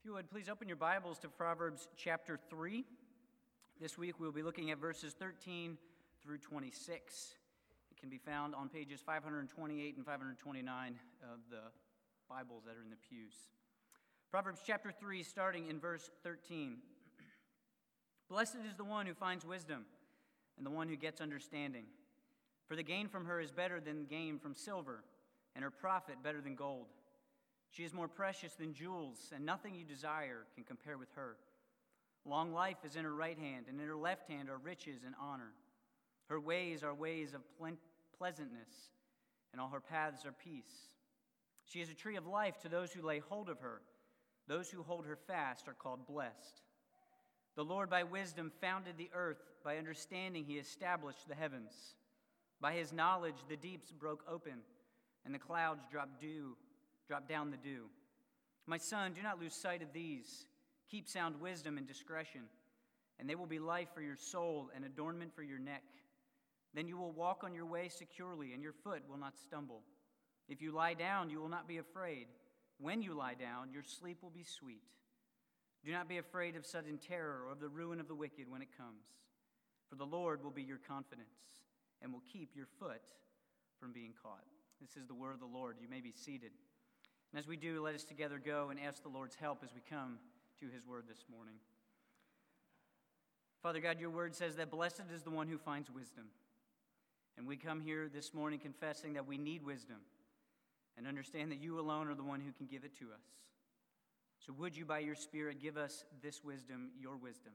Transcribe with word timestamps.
If 0.00 0.06
you 0.06 0.14
would, 0.14 0.30
please 0.30 0.48
open 0.48 0.66
your 0.66 0.78
Bibles 0.78 1.18
to 1.18 1.28
Proverbs 1.28 1.86
chapter 1.94 2.40
3. 2.48 2.86
This 3.78 3.98
week 3.98 4.18
we'll 4.18 4.32
be 4.32 4.42
looking 4.42 4.70
at 4.70 4.78
verses 4.78 5.12
13 5.12 5.76
through 6.22 6.38
26. 6.38 7.34
It 7.90 8.00
can 8.00 8.08
be 8.08 8.16
found 8.16 8.54
on 8.54 8.70
pages 8.70 9.02
528 9.04 9.96
and 9.98 10.06
529 10.06 10.98
of 11.22 11.40
the 11.50 11.60
Bibles 12.30 12.62
that 12.64 12.78
are 12.78 12.82
in 12.82 12.88
the 12.88 12.96
pews. 12.96 13.34
Proverbs 14.30 14.62
chapter 14.66 14.90
3, 14.90 15.22
starting 15.22 15.68
in 15.68 15.78
verse 15.78 16.08
13. 16.24 16.78
Blessed 18.30 18.56
is 18.66 18.76
the 18.78 18.84
one 18.84 19.04
who 19.04 19.12
finds 19.12 19.44
wisdom 19.44 19.84
and 20.56 20.64
the 20.64 20.70
one 20.70 20.88
who 20.88 20.96
gets 20.96 21.20
understanding. 21.20 21.84
For 22.68 22.74
the 22.74 22.82
gain 22.82 23.06
from 23.06 23.26
her 23.26 23.38
is 23.38 23.50
better 23.50 23.80
than 23.80 24.06
gain 24.06 24.38
from 24.38 24.54
silver, 24.54 25.04
and 25.54 25.62
her 25.62 25.70
profit 25.70 26.22
better 26.22 26.40
than 26.40 26.54
gold. 26.54 26.86
She 27.70 27.84
is 27.84 27.94
more 27.94 28.08
precious 28.08 28.54
than 28.54 28.74
jewels, 28.74 29.32
and 29.34 29.46
nothing 29.46 29.74
you 29.74 29.84
desire 29.84 30.44
can 30.54 30.64
compare 30.64 30.98
with 30.98 31.12
her. 31.14 31.36
Long 32.24 32.52
life 32.52 32.78
is 32.84 32.96
in 32.96 33.04
her 33.04 33.14
right 33.14 33.38
hand, 33.38 33.66
and 33.68 33.80
in 33.80 33.86
her 33.86 33.96
left 33.96 34.28
hand 34.28 34.50
are 34.50 34.58
riches 34.58 35.02
and 35.06 35.14
honor. 35.20 35.52
Her 36.28 36.40
ways 36.40 36.82
are 36.82 36.94
ways 36.94 37.32
of 37.32 37.42
pleasantness, 38.18 38.90
and 39.52 39.60
all 39.60 39.68
her 39.68 39.80
paths 39.80 40.26
are 40.26 40.32
peace. 40.32 40.90
She 41.66 41.80
is 41.80 41.90
a 41.90 41.94
tree 41.94 42.16
of 42.16 42.26
life 42.26 42.58
to 42.60 42.68
those 42.68 42.92
who 42.92 43.02
lay 43.02 43.20
hold 43.20 43.48
of 43.48 43.60
her. 43.60 43.80
Those 44.48 44.68
who 44.68 44.82
hold 44.82 45.06
her 45.06 45.16
fast 45.16 45.68
are 45.68 45.74
called 45.74 46.06
blessed. 46.06 46.62
The 47.54 47.64
Lord 47.64 47.88
by 47.88 48.02
wisdom 48.02 48.50
founded 48.60 48.96
the 48.96 49.10
earth, 49.14 49.42
by 49.62 49.76
understanding 49.76 50.44
he 50.44 50.58
established 50.58 51.28
the 51.28 51.34
heavens. 51.34 51.94
By 52.60 52.72
his 52.72 52.92
knowledge 52.92 53.36
the 53.48 53.56
deeps 53.56 53.92
broke 53.92 54.24
open, 54.28 54.58
and 55.24 55.34
the 55.34 55.38
clouds 55.38 55.84
dropped 55.90 56.20
dew 56.20 56.56
Drop 57.10 57.28
down 57.28 57.50
the 57.50 57.56
dew. 57.56 57.86
My 58.68 58.78
son, 58.78 59.14
do 59.14 59.20
not 59.20 59.40
lose 59.40 59.52
sight 59.52 59.82
of 59.82 59.92
these. 59.92 60.46
Keep 60.88 61.08
sound 61.08 61.40
wisdom 61.40 61.76
and 61.76 61.84
discretion, 61.84 62.42
and 63.18 63.28
they 63.28 63.34
will 63.34 63.46
be 63.46 63.58
life 63.58 63.88
for 63.92 64.00
your 64.00 64.14
soul 64.14 64.70
and 64.76 64.84
adornment 64.84 65.34
for 65.34 65.42
your 65.42 65.58
neck. 65.58 65.82
Then 66.72 66.86
you 66.86 66.96
will 66.96 67.10
walk 67.10 67.42
on 67.42 67.52
your 67.52 67.66
way 67.66 67.88
securely, 67.88 68.52
and 68.52 68.62
your 68.62 68.74
foot 68.84 69.02
will 69.10 69.18
not 69.18 69.36
stumble. 69.36 69.80
If 70.48 70.62
you 70.62 70.70
lie 70.70 70.94
down, 70.94 71.30
you 71.30 71.40
will 71.40 71.48
not 71.48 71.66
be 71.66 71.78
afraid. 71.78 72.28
When 72.78 73.02
you 73.02 73.12
lie 73.14 73.34
down, 73.34 73.72
your 73.72 73.82
sleep 73.82 74.18
will 74.22 74.30
be 74.30 74.44
sweet. 74.44 74.84
Do 75.84 75.90
not 75.90 76.08
be 76.08 76.18
afraid 76.18 76.54
of 76.54 76.64
sudden 76.64 76.96
terror 76.96 77.42
or 77.44 77.50
of 77.50 77.58
the 77.58 77.68
ruin 77.68 77.98
of 77.98 78.06
the 78.06 78.14
wicked 78.14 78.48
when 78.48 78.62
it 78.62 78.68
comes, 78.78 79.02
for 79.88 79.96
the 79.96 80.06
Lord 80.06 80.44
will 80.44 80.52
be 80.52 80.62
your 80.62 80.78
confidence 80.86 81.34
and 82.02 82.12
will 82.12 82.22
keep 82.32 82.54
your 82.54 82.68
foot 82.78 83.02
from 83.80 83.92
being 83.92 84.12
caught. 84.22 84.44
This 84.80 84.96
is 84.96 85.08
the 85.08 85.14
word 85.14 85.34
of 85.34 85.40
the 85.40 85.46
Lord. 85.46 85.78
You 85.82 85.88
may 85.88 86.00
be 86.00 86.12
seated. 86.12 86.52
And 87.32 87.38
as 87.38 87.46
we 87.46 87.56
do, 87.56 87.82
let 87.82 87.94
us 87.94 88.04
together 88.04 88.40
go 88.44 88.68
and 88.70 88.80
ask 88.80 89.02
the 89.02 89.08
Lord's 89.08 89.36
help 89.36 89.60
as 89.62 89.70
we 89.72 89.80
come 89.88 90.18
to 90.58 90.66
his 90.66 90.84
word 90.84 91.04
this 91.08 91.24
morning. 91.30 91.54
Father 93.62 93.80
God, 93.80 94.00
your 94.00 94.10
word 94.10 94.34
says 94.34 94.56
that 94.56 94.70
blessed 94.70 95.02
is 95.14 95.22
the 95.22 95.30
one 95.30 95.46
who 95.46 95.58
finds 95.58 95.90
wisdom. 95.90 96.26
And 97.36 97.46
we 97.46 97.56
come 97.56 97.80
here 97.80 98.10
this 98.12 98.34
morning 98.34 98.58
confessing 98.58 99.12
that 99.14 99.26
we 99.26 99.38
need 99.38 99.64
wisdom 99.64 99.98
and 100.96 101.06
understand 101.06 101.52
that 101.52 101.60
you 101.60 101.78
alone 101.78 102.08
are 102.08 102.14
the 102.14 102.22
one 102.22 102.40
who 102.40 102.52
can 102.52 102.66
give 102.66 102.84
it 102.84 102.98
to 102.98 103.06
us. 103.06 103.24
So, 104.44 104.52
would 104.54 104.76
you, 104.76 104.84
by 104.84 105.00
your 105.00 105.14
Spirit, 105.14 105.60
give 105.60 105.76
us 105.76 106.04
this 106.22 106.42
wisdom, 106.42 106.90
your 106.98 107.16
wisdom? 107.16 107.52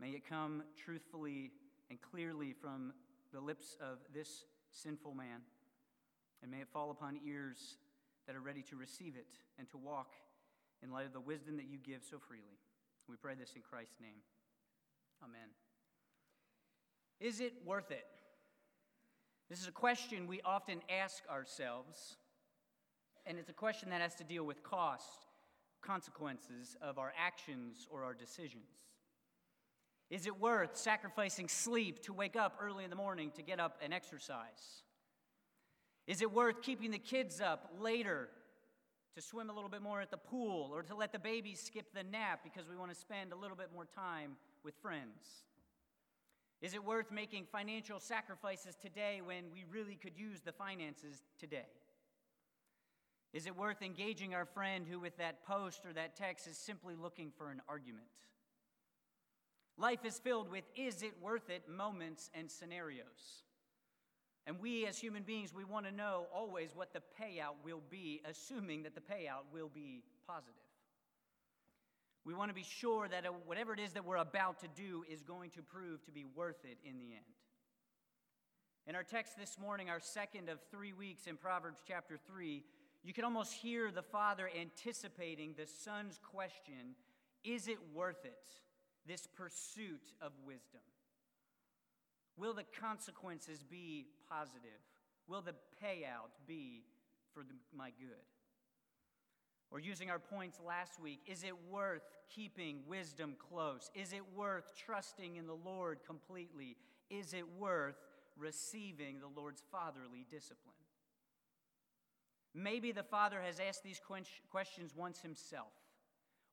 May 0.00 0.10
it 0.10 0.28
come 0.28 0.64
truthfully 0.76 1.52
and 1.90 1.98
clearly 2.00 2.52
from 2.52 2.92
the 3.32 3.40
lips 3.40 3.76
of 3.80 3.98
this 4.12 4.44
sinful 4.70 5.14
man, 5.14 5.40
and 6.42 6.50
may 6.50 6.58
it 6.58 6.68
fall 6.72 6.90
upon 6.90 7.18
ears 7.24 7.76
that 8.26 8.36
are 8.36 8.40
ready 8.40 8.62
to 8.62 8.76
receive 8.76 9.16
it 9.16 9.38
and 9.58 9.68
to 9.70 9.76
walk 9.76 10.14
in 10.82 10.90
light 10.90 11.06
of 11.06 11.12
the 11.12 11.20
wisdom 11.20 11.56
that 11.56 11.66
you 11.66 11.78
give 11.78 12.02
so 12.02 12.18
freely. 12.18 12.58
We 13.08 13.16
pray 13.16 13.34
this 13.34 13.52
in 13.54 13.62
Christ's 13.62 14.00
name. 14.00 14.22
Amen. 15.22 15.48
Is 17.20 17.40
it 17.40 17.54
worth 17.64 17.90
it? 17.90 18.06
This 19.48 19.60
is 19.60 19.68
a 19.68 19.72
question 19.72 20.26
we 20.26 20.40
often 20.44 20.80
ask 20.88 21.22
ourselves, 21.30 22.16
and 23.26 23.38
it's 23.38 23.50
a 23.50 23.54
question 23.54 23.90
that 23.90 24.00
has 24.00 24.14
to 24.16 24.24
deal 24.24 24.44
with 24.44 24.62
cost, 24.62 25.26
consequences 25.82 26.76
of 26.80 26.98
our 26.98 27.12
actions 27.18 27.86
or 27.90 28.02
our 28.02 28.14
decisions. 28.14 28.86
Is 30.10 30.26
it 30.26 30.40
worth 30.40 30.76
sacrificing 30.76 31.48
sleep 31.48 32.02
to 32.04 32.12
wake 32.12 32.36
up 32.36 32.58
early 32.60 32.84
in 32.84 32.90
the 32.90 32.96
morning 32.96 33.30
to 33.36 33.42
get 33.42 33.60
up 33.60 33.78
and 33.82 33.92
exercise? 33.92 34.82
Is 36.06 36.20
it 36.20 36.32
worth 36.32 36.62
keeping 36.62 36.90
the 36.90 36.98
kids 36.98 37.40
up 37.40 37.70
later 37.80 38.28
to 39.14 39.22
swim 39.22 39.50
a 39.50 39.52
little 39.52 39.68
bit 39.68 39.82
more 39.82 40.00
at 40.00 40.10
the 40.10 40.16
pool 40.16 40.70
or 40.72 40.82
to 40.82 40.94
let 40.94 41.12
the 41.12 41.18
babies 41.18 41.60
skip 41.60 41.86
the 41.94 42.02
nap 42.02 42.40
because 42.42 42.68
we 42.68 42.76
want 42.76 42.90
to 42.90 42.98
spend 42.98 43.32
a 43.32 43.36
little 43.36 43.56
bit 43.56 43.68
more 43.72 43.86
time 43.86 44.36
with 44.64 44.74
friends? 44.82 45.44
Is 46.60 46.74
it 46.74 46.84
worth 46.84 47.10
making 47.10 47.46
financial 47.50 47.98
sacrifices 47.98 48.76
today 48.80 49.20
when 49.24 49.44
we 49.52 49.64
really 49.70 49.96
could 49.96 50.16
use 50.16 50.40
the 50.40 50.52
finances 50.52 51.22
today? 51.38 51.66
Is 53.32 53.46
it 53.46 53.56
worth 53.56 53.82
engaging 53.82 54.34
our 54.34 54.44
friend 54.44 54.86
who, 54.88 55.00
with 55.00 55.16
that 55.16 55.44
post 55.44 55.86
or 55.86 55.92
that 55.94 56.16
text, 56.16 56.46
is 56.46 56.56
simply 56.56 56.94
looking 56.94 57.32
for 57.36 57.50
an 57.50 57.62
argument? 57.68 58.06
Life 59.78 60.04
is 60.04 60.18
filled 60.18 60.50
with 60.50 60.64
is 60.76 61.02
it 61.02 61.14
worth 61.20 61.50
it 61.50 61.68
moments 61.68 62.30
and 62.34 62.50
scenarios. 62.50 63.42
And 64.46 64.58
we 64.60 64.86
as 64.86 64.98
human 64.98 65.22
beings, 65.22 65.54
we 65.54 65.64
want 65.64 65.86
to 65.86 65.92
know 65.92 66.26
always 66.34 66.70
what 66.74 66.92
the 66.92 67.00
payout 67.20 67.54
will 67.64 67.82
be, 67.90 68.20
assuming 68.28 68.82
that 68.82 68.94
the 68.94 69.00
payout 69.00 69.44
will 69.52 69.70
be 69.72 70.02
positive. 70.26 70.54
We 72.24 72.34
want 72.34 72.50
to 72.50 72.54
be 72.54 72.64
sure 72.64 73.08
that 73.08 73.26
uh, 73.26 73.30
whatever 73.46 73.72
it 73.72 73.80
is 73.80 73.92
that 73.92 74.04
we're 74.04 74.16
about 74.16 74.60
to 74.60 74.68
do 74.76 75.04
is 75.08 75.22
going 75.22 75.50
to 75.50 75.62
prove 75.62 76.04
to 76.04 76.12
be 76.12 76.24
worth 76.24 76.64
it 76.64 76.78
in 76.84 76.98
the 76.98 77.12
end. 77.12 77.24
In 78.86 78.96
our 78.96 79.02
text 79.04 79.38
this 79.38 79.58
morning, 79.60 79.88
our 79.88 80.00
second 80.00 80.48
of 80.48 80.58
three 80.70 80.92
weeks 80.92 81.26
in 81.26 81.36
Proverbs 81.36 81.80
chapter 81.86 82.18
3, 82.26 82.64
you 83.04 83.12
can 83.12 83.24
almost 83.24 83.52
hear 83.52 83.90
the 83.90 84.02
father 84.02 84.48
anticipating 84.60 85.54
the 85.56 85.66
son's 85.66 86.18
question 86.18 86.94
Is 87.44 87.68
it 87.68 87.78
worth 87.94 88.24
it, 88.24 88.46
this 89.06 89.26
pursuit 89.26 90.12
of 90.20 90.32
wisdom? 90.44 90.80
Will 92.36 92.54
the 92.54 92.64
consequences 92.80 93.62
be 93.62 94.06
positive? 94.28 94.80
Will 95.28 95.42
the 95.42 95.54
payout 95.82 96.32
be 96.46 96.84
for 97.32 97.42
the, 97.42 97.54
my 97.76 97.90
good? 97.90 98.24
Or 99.70 99.80
using 99.80 100.10
our 100.10 100.18
points 100.18 100.58
last 100.66 101.00
week, 101.00 101.20
is 101.26 101.44
it 101.44 101.54
worth 101.70 102.02
keeping 102.28 102.80
wisdom 102.86 103.36
close? 103.38 103.90
Is 103.94 104.12
it 104.12 104.22
worth 104.36 104.72
trusting 104.76 105.36
in 105.36 105.46
the 105.46 105.56
Lord 105.56 106.00
completely? 106.06 106.76
Is 107.08 107.32
it 107.32 107.44
worth 107.58 107.96
receiving 108.36 109.20
the 109.20 109.40
Lord's 109.40 109.62
fatherly 109.72 110.26
discipline? 110.30 110.74
Maybe 112.54 112.92
the 112.92 113.02
father 113.02 113.40
has 113.40 113.60
asked 113.60 113.82
these 113.82 114.00
questions 114.50 114.92
once 114.94 115.20
himself. 115.20 115.72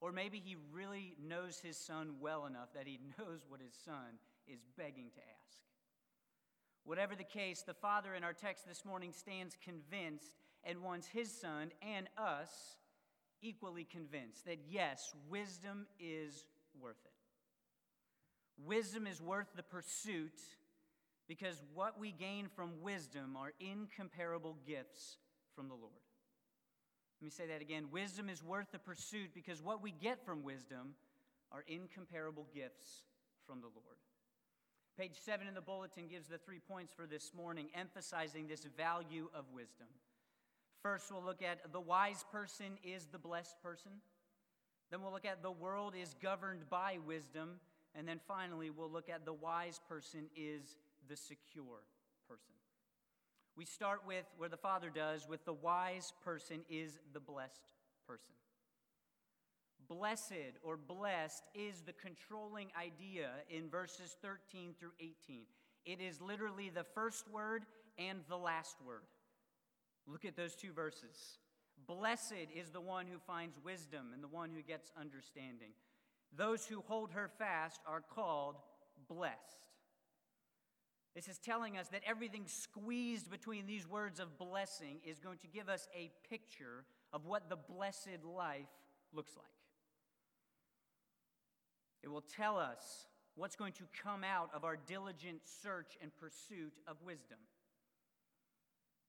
Or 0.01 0.13
maybe 0.13 0.39
he 0.39 0.56
really 0.72 1.16
knows 1.22 1.59
his 1.59 1.75
son 1.75 2.16
well 2.22 2.45
enough 2.45 2.69
that 2.73 2.88
he 2.88 3.00
knows 3.18 3.45
what 3.50 3.59
his 3.59 3.73
son 3.84 4.18
is 4.47 4.59
begging 4.78 5.12
to 5.16 5.19
ask. 5.19 5.69
Whatever 6.85 7.16
the 7.16 7.23
case, 7.23 7.62
the 7.62 7.73
Father 7.73 8.16
in 8.16 8.23
our 8.23 8.34
text 8.34 8.67
this 8.67 8.84
morning 8.84 9.12
stands 9.13 9.56
convinced 9.63 10.34
and 10.63 10.81
wants 10.81 11.07
his 11.07 11.31
Son 11.31 11.72
and 11.81 12.07
us 12.17 12.78
equally 13.41 13.85
convinced 13.85 14.45
that 14.45 14.59
yes, 14.69 15.13
wisdom 15.29 15.85
is 16.00 16.45
worth 16.79 16.97
it. 17.06 17.12
Wisdom 18.66 19.07
is 19.07 19.22
worth 19.22 19.47
the 19.56 19.63
pursuit 19.63 20.39
because 21.28 21.62
what 21.73 22.00
we 22.00 22.12
gain 22.12 22.47
from 22.53 22.81
wisdom 22.81 23.38
are 23.38 23.53
incomparable 23.59 24.57
gifts 24.68 25.18
from 25.56 25.68
the 25.68 25.75
Lord. 25.75 25.94
Let 27.22 27.25
me 27.25 27.29
say 27.29 27.47
that 27.47 27.62
again. 27.62 27.85
Wisdom 27.91 28.29
is 28.29 28.44
worth 28.44 28.72
the 28.72 28.79
pursuit 28.79 29.31
because 29.34 29.62
what 29.62 29.81
we 29.81 29.91
get 29.91 30.25
from 30.25 30.44
wisdom 30.44 30.95
are 31.51 31.63
incomparable 31.68 32.48
gifts 32.53 33.03
from 33.45 33.62
the 33.62 33.68
Lord. 33.68 33.98
Page 35.00 35.16
seven 35.24 35.48
in 35.48 35.54
the 35.54 35.62
bulletin 35.62 36.10
gives 36.10 36.28
the 36.28 36.38
three 36.38 36.60
points 36.60 36.92
for 36.92 37.07
this 37.07 37.31
morning, 37.34 37.68
emphasizing 37.74 38.50
this 38.50 38.68
value 38.75 39.30
of 39.34 39.46
wisdom. 39.54 39.88
First, 40.84 41.10
we'll 41.10 41.24
look 41.24 41.42
at 41.42 41.72
the 41.72 41.80
wise 41.80 42.25
person 42.34 42.78
is 42.84 43.07
the 43.10 43.18
blessed 43.18 43.56
person. 43.63 43.94
Then 44.92 45.01
we'll 45.01 45.13
look 45.13 45.24
at 45.24 45.42
the 45.42 45.51
world 45.51 45.94
is 45.96 46.16
governed 46.22 46.69
by 46.69 46.98
wisdom. 47.07 47.62
And 47.96 48.06
then 48.06 48.19
finally, 48.28 48.72
we'll 48.72 48.92
look 48.92 49.07
at 49.07 49.24
the 49.24 49.31
wise 49.31 49.80
person 49.88 50.25
is 50.36 50.75
the 51.07 51.16
secure 51.16 51.80
person. 52.28 52.51
We 53.56 53.63
start 53.63 54.01
with 54.06 54.25
where 54.38 54.50
the 54.50 54.57
Father 54.57 54.90
does, 54.94 55.30
with 55.30 55.46
the 55.46 55.54
wise 55.54 56.12
person 56.25 56.60
is 56.69 57.00
the 57.13 57.22
blessed 57.22 57.62
person. 58.06 58.34
Blessed 59.89 60.59
or 60.62 60.77
blessed 60.77 61.44
is 61.56 61.81
the 61.81 61.94
controlling 61.94 62.68
idea 62.80 63.30
in 63.50 63.69
verses 63.69 64.15
13 64.21 64.75
through 64.80 64.91
18. 65.00 65.45
It 65.86 66.00
is 66.00 66.21
literally 66.21 66.69
the 66.69 66.83
first 66.83 67.27
word 67.31 67.65
and 67.97 68.19
the 68.30 68.38
last 68.38 68.75
word. 68.86 69.01
Look 70.06 70.25
at 70.25 70.36
those 70.36 70.56
two 70.56 70.71
verses. 70.74 71.39
Blessed 71.88 72.50
is 72.56 72.69
the 72.69 72.81
one 72.81 73.07
who 73.07 73.18
finds 73.18 73.57
wisdom 73.63 74.07
and 74.13 74.24
the 74.24 74.27
one 74.27 74.51
who 74.51 74.62
gets 74.62 74.91
understanding. 75.00 75.71
Those 76.36 76.68
who 76.68 76.81
hold 76.81 77.12
her 77.12 77.31
fast 77.39 77.81
are 77.88 78.01
called 78.01 78.57
blessed. 79.07 79.65
This 81.15 81.27
is 81.27 81.39
telling 81.39 81.77
us 81.77 81.88
that 81.88 82.03
everything 82.06 82.44
squeezed 82.45 83.31
between 83.31 83.65
these 83.65 83.88
words 83.88 84.19
of 84.19 84.38
blessing 84.38 85.00
is 85.03 85.19
going 85.19 85.39
to 85.39 85.47
give 85.47 85.68
us 85.68 85.88
a 85.95 86.12
picture 86.30 86.86
of 87.12 87.25
what 87.25 87.50
the 87.50 87.56
blessed 87.56 88.24
life 88.24 88.68
looks 89.12 89.36
like. 89.36 89.58
It 92.04 92.10
will 92.10 92.24
tell 92.36 92.57
us 92.57 93.07
what's 93.36 93.56
going 93.56 93.74
to 93.74 93.84
come 94.04 94.24
out 94.24 94.50
of 94.54 94.63
our 94.63 94.78
diligent 94.78 95.42
search 95.46 95.98
and 96.01 96.16
pursuit 96.16 96.74
of 96.88 97.01
wisdom. 97.06 97.38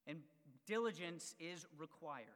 And 0.07 0.19
diligence 0.67 1.35
is 1.41 1.67
required. 1.79 2.27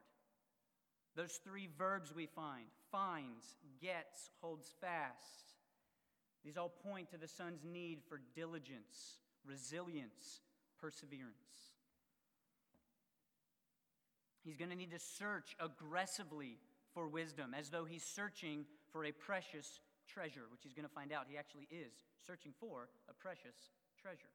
Those 1.16 1.40
three 1.44 1.68
verbs 1.78 2.12
we 2.14 2.26
find 2.26 2.66
finds, 2.90 3.56
gets, 3.80 4.30
holds 4.40 4.74
fast. 4.80 5.54
These 6.44 6.56
all 6.56 6.68
point 6.68 7.10
to 7.10 7.16
the 7.16 7.28
Son's 7.28 7.64
need 7.64 8.00
for 8.08 8.20
diligence, 8.34 9.18
resilience, 9.46 10.40
perseverance. 10.80 11.34
He's 14.44 14.56
going 14.56 14.70
to 14.70 14.76
need 14.76 14.90
to 14.90 14.98
search 14.98 15.56
aggressively 15.58 16.58
for 16.92 17.08
wisdom, 17.08 17.54
as 17.58 17.70
though 17.70 17.84
he's 17.84 18.04
searching 18.04 18.66
for 18.92 19.04
a 19.04 19.12
precious 19.12 19.80
treasure, 20.06 20.42
which 20.50 20.62
he's 20.62 20.74
going 20.74 20.86
to 20.86 20.94
find 20.94 21.12
out 21.12 21.26
he 21.28 21.36
actually 21.36 21.68
is 21.70 21.92
searching 22.26 22.52
for 22.58 22.88
a 23.08 23.14
precious 23.14 23.72
treasure. 24.00 24.30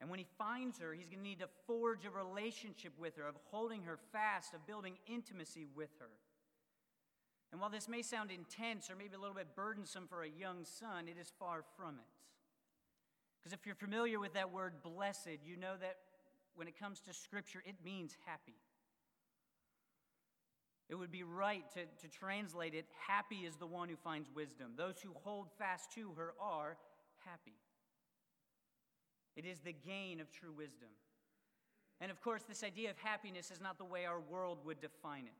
And 0.00 0.10
when 0.10 0.18
he 0.18 0.26
finds 0.36 0.78
her, 0.80 0.92
he's 0.92 1.08
going 1.08 1.22
to 1.22 1.28
need 1.28 1.38
to 1.40 1.48
forge 1.66 2.04
a 2.04 2.10
relationship 2.10 2.92
with 2.98 3.16
her, 3.16 3.26
of 3.26 3.36
holding 3.50 3.82
her 3.82 3.98
fast, 4.12 4.52
of 4.52 4.66
building 4.66 4.96
intimacy 5.06 5.66
with 5.74 5.90
her. 6.00 6.10
And 7.52 7.60
while 7.60 7.70
this 7.70 7.88
may 7.88 8.02
sound 8.02 8.30
intense 8.32 8.90
or 8.90 8.96
maybe 8.96 9.14
a 9.14 9.20
little 9.20 9.34
bit 9.34 9.54
burdensome 9.54 10.08
for 10.08 10.24
a 10.24 10.28
young 10.28 10.64
son, 10.64 11.06
it 11.06 11.16
is 11.20 11.32
far 11.38 11.62
from 11.76 11.94
it. 11.94 12.10
Because 13.38 13.52
if 13.52 13.64
you're 13.64 13.76
familiar 13.76 14.18
with 14.18 14.34
that 14.34 14.52
word 14.52 14.82
blessed, 14.82 15.38
you 15.44 15.56
know 15.56 15.74
that 15.80 15.98
when 16.56 16.66
it 16.66 16.78
comes 16.78 17.00
to 17.00 17.12
Scripture, 17.12 17.62
it 17.64 17.76
means 17.84 18.16
happy. 18.26 18.56
It 20.88 20.96
would 20.96 21.10
be 21.10 21.22
right 21.22 21.64
to, 21.72 21.80
to 22.02 22.08
translate 22.08 22.74
it 22.74 22.84
happy 23.06 23.46
is 23.46 23.56
the 23.56 23.66
one 23.66 23.88
who 23.88 23.96
finds 23.96 24.28
wisdom. 24.34 24.72
Those 24.76 25.00
who 25.02 25.10
hold 25.22 25.48
fast 25.58 25.92
to 25.92 26.12
her 26.16 26.34
are 26.38 26.76
happy. 27.24 27.56
It 29.36 29.46
is 29.46 29.60
the 29.60 29.72
gain 29.72 30.20
of 30.20 30.30
true 30.30 30.52
wisdom. 30.56 30.90
And 32.00 32.10
of 32.10 32.20
course, 32.20 32.42
this 32.46 32.62
idea 32.62 32.90
of 32.90 32.98
happiness 32.98 33.50
is 33.50 33.60
not 33.60 33.78
the 33.78 33.84
way 33.84 34.04
our 34.04 34.20
world 34.20 34.58
would 34.64 34.80
define 34.80 35.24
it. 35.24 35.32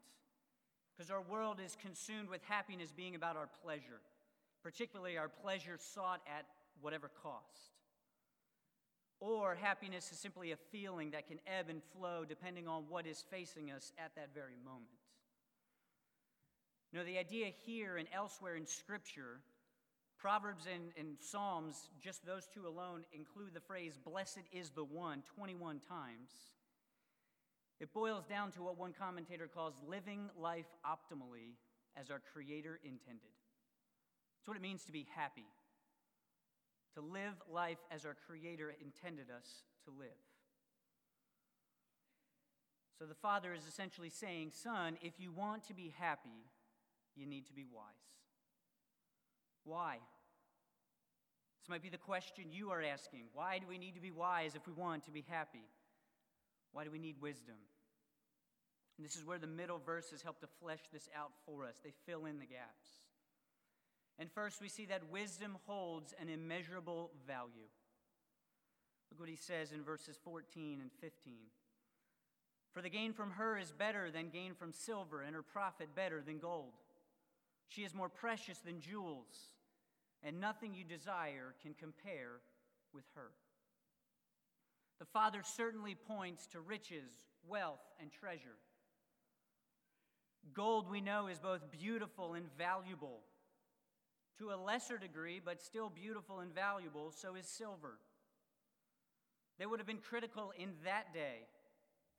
Because 0.97 1.11
our 1.11 1.23
world 1.23 1.59
is 1.65 1.77
consumed 1.81 2.29
with 2.29 2.43
happiness 2.45 2.93
being 2.93 3.15
about 3.15 3.37
our 3.37 3.49
pleasure, 3.63 4.01
particularly 4.63 5.19
our 5.19 5.29
pleasure 5.29 5.77
sought 5.79 6.21
at 6.27 6.47
whatever 6.81 7.11
cost. 7.23 7.75
Or 9.21 9.55
happiness 9.55 10.11
is 10.13 10.19
simply 10.19 10.53
a 10.53 10.57
feeling 10.57 11.11
that 11.11 11.29
can 11.29 11.39
ebb 11.47 11.69
and 11.69 11.83
flow 11.97 12.25
depending 12.27 12.69
on 12.69 12.85
what 12.89 13.07
is 13.07 13.25
facing 13.31 13.71
us 13.71 13.93
at 13.99 14.15
that 14.17 14.35
very 14.35 14.57
moment. 14.65 15.04
You 16.95 17.01
know, 17.01 17.07
the 17.07 17.19
idea 17.19 17.49
here 17.67 17.97
and 17.97 18.07
elsewhere 18.15 18.55
in 18.55 18.69
Scripture, 18.69 19.41
Proverbs 20.17 20.69
and, 20.73 20.93
and 20.97 21.17
Psalms, 21.19 21.89
just 22.01 22.25
those 22.25 22.47
two 22.47 22.69
alone, 22.69 23.03
include 23.13 23.53
the 23.53 23.59
phrase, 23.59 23.99
blessed 24.05 24.43
is 24.53 24.71
the 24.71 24.85
one, 24.85 25.25
21 25.35 25.81
times. 25.81 26.31
It 27.81 27.93
boils 27.93 28.27
down 28.27 28.53
to 28.53 28.63
what 28.63 28.79
one 28.79 28.93
commentator 28.97 29.49
calls 29.53 29.75
living 29.89 30.31
life 30.39 30.69
optimally 30.87 31.57
as 32.01 32.13
our 32.13 32.21
Creator 32.33 32.79
intended. 32.85 33.35
It's 34.39 34.47
what 34.47 34.57
it 34.57 34.63
means 34.63 34.85
to 34.85 34.93
be 34.93 35.09
happy, 35.17 35.49
to 36.95 37.01
live 37.01 37.35
life 37.53 37.79
as 37.91 38.05
our 38.05 38.15
Creator 38.29 38.73
intended 38.81 39.33
us 39.37 39.65
to 39.87 39.91
live. 39.91 40.23
So 43.01 43.05
the 43.05 43.17
Father 43.17 43.53
is 43.53 43.67
essentially 43.67 44.11
saying, 44.11 44.53
Son, 44.53 44.97
if 45.03 45.19
you 45.19 45.33
want 45.33 45.67
to 45.67 45.75
be 45.75 45.93
happy, 45.99 46.47
you 47.17 47.27
need 47.27 47.47
to 47.47 47.53
be 47.53 47.65
wise. 47.65 47.85
Why? 49.65 49.99
This 51.61 51.69
might 51.69 51.83
be 51.83 51.89
the 51.89 51.97
question 51.97 52.45
you 52.51 52.71
are 52.71 52.83
asking. 52.83 53.25
Why 53.33 53.59
do 53.59 53.67
we 53.67 53.79
need 53.79 53.95
to 53.95 54.01
be 54.01 54.11
wise 54.11 54.55
if 54.55 54.67
we 54.67 54.73
want 54.73 55.05
to 55.05 55.11
be 55.11 55.25
happy? 55.29 55.65
Why 56.73 56.85
do 56.85 56.91
we 56.91 56.99
need 56.99 57.21
wisdom? 57.21 57.57
And 58.99 59.05
this 59.05 59.17
is 59.17 59.25
where 59.25 59.39
the 59.39 59.47
middle 59.47 59.79
verses 59.79 60.23
help 60.23 60.41
to 60.41 60.47
flesh 60.61 60.83
this 60.93 61.09
out 61.17 61.33
for 61.47 61.65
us. 61.65 61.81
They 61.83 61.93
fill 62.07 62.27
in 62.27 62.39
the 62.39 62.47
gaps. 62.47 63.01
And 64.19 64.31
first, 64.31 64.61
we 64.61 64.69
see 64.69 64.87
that 64.87 65.11
wisdom 65.11 65.57
holds 65.67 66.15
an 66.21 66.29
immeasurable 66.29 67.11
value. 67.27 67.71
Look 69.11 69.21
what 69.21 69.29
he 69.29 69.37
says 69.37 69.73
in 69.73 69.83
verses 69.83 70.19
14 70.23 70.81
and 70.81 70.91
15. 71.01 71.35
For 72.73 72.83
the 72.83 72.91
gain 72.91 73.13
from 73.13 73.33
her 73.33 73.57
is 73.57 73.73
better 73.73 74.11
than 74.11 74.29
gain 74.29 74.55
from 74.55 74.73
silver, 74.73 75.23
and 75.23 75.35
her 75.35 75.43
profit 75.43 75.95
better 75.95 76.21
than 76.21 76.39
gold. 76.39 76.75
She 77.75 77.83
is 77.83 77.95
more 77.95 78.09
precious 78.09 78.59
than 78.59 78.81
jewels, 78.81 79.51
and 80.23 80.41
nothing 80.41 80.75
you 80.75 80.85
desire 80.85 81.55
can 81.61 81.75
compare 81.75 82.41
with 82.93 83.05
her. 83.17 83.31
The 85.01 85.07
Father 85.07 85.41
certainly 85.43 85.97
points 85.97 86.47
to 86.49 86.61
riches, 86.61 87.11
wealth, 87.49 87.83
and 88.01 88.13
treasure. 88.13 88.59
Gold, 90.53 90.89
we 90.89 91.01
know, 91.01 91.27
is 91.27 91.41
both 91.41 91.73
beautiful 91.73 92.35
and 92.35 92.47
valuable. 92.57 93.23
To 94.39 94.53
a 94.53 94.57
lesser 94.57 94.99
degree, 94.99 95.41
but 95.45 95.61
still 95.61 95.91
beautiful 95.91 96.41
and 96.41 96.55
valuable, 96.55 97.11
so 97.11 97.35
is 97.35 97.47
silver. 97.47 97.99
They 99.59 99.67
would 99.67 99.81
have 99.81 99.87
been 99.87 99.99
critical 99.99 100.53
in 100.57 100.71
that 100.85 101.13
day, 101.13 101.49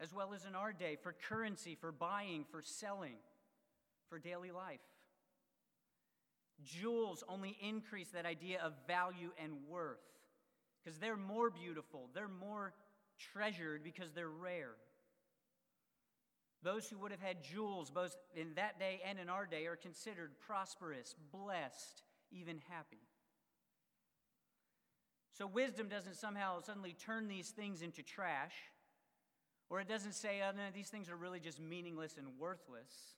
as 0.01 0.13
well 0.13 0.33
as 0.33 0.43
in 0.43 0.55
our 0.55 0.73
day, 0.73 0.97
for 1.01 1.13
currency, 1.29 1.75
for 1.79 1.93
buying, 1.93 2.43
for 2.51 2.61
selling, 2.61 3.15
for 4.09 4.19
daily 4.19 4.51
life. 4.51 4.79
Jewels 6.63 7.23
only 7.27 7.57
increase 7.61 8.09
that 8.09 8.25
idea 8.25 8.59
of 8.61 8.73
value 8.87 9.31
and 9.41 9.53
worth 9.67 9.97
because 10.83 10.99
they're 10.99 11.17
more 11.17 11.49
beautiful, 11.49 12.09
they're 12.13 12.27
more 12.27 12.73
treasured 13.33 13.83
because 13.83 14.11
they're 14.13 14.29
rare. 14.29 14.75
Those 16.63 16.87
who 16.87 16.97
would 16.99 17.11
have 17.11 17.21
had 17.21 17.43
jewels, 17.43 17.91
both 17.91 18.17
in 18.35 18.53
that 18.55 18.79
day 18.79 19.01
and 19.07 19.19
in 19.19 19.29
our 19.29 19.45
day, 19.45 19.67
are 19.67 19.75
considered 19.75 20.31
prosperous, 20.39 21.15
blessed, 21.31 22.01
even 22.31 22.59
happy. 22.69 23.03
So, 25.37 25.45
wisdom 25.45 25.89
doesn't 25.89 26.15
somehow 26.15 26.61
suddenly 26.61 26.93
turn 26.93 27.27
these 27.27 27.49
things 27.49 27.81
into 27.81 28.01
trash, 28.01 28.53
or 29.69 29.79
it 29.79 29.87
doesn't 29.87 30.13
say, 30.13 30.41
oh, 30.47 30.55
no, 30.55 30.63
these 30.73 30.89
things 30.89 31.09
are 31.09 31.15
really 31.15 31.39
just 31.39 31.59
meaningless 31.59 32.15
and 32.17 32.27
worthless. 32.39 33.15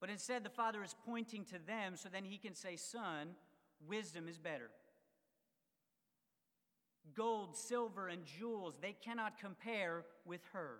But 0.00 0.10
instead, 0.10 0.42
the 0.42 0.50
Father 0.50 0.82
is 0.82 0.94
pointing 1.04 1.44
to 1.46 1.58
them 1.58 1.96
so 1.96 2.08
then 2.08 2.24
he 2.24 2.38
can 2.38 2.54
say, 2.54 2.76
Son, 2.76 3.34
wisdom 3.86 4.28
is 4.28 4.38
better. 4.38 4.70
Gold, 7.14 7.56
silver, 7.56 8.08
and 8.08 8.24
jewels, 8.24 8.76
they 8.80 8.96
cannot 9.04 9.38
compare 9.38 10.04
with 10.24 10.40
her. 10.52 10.78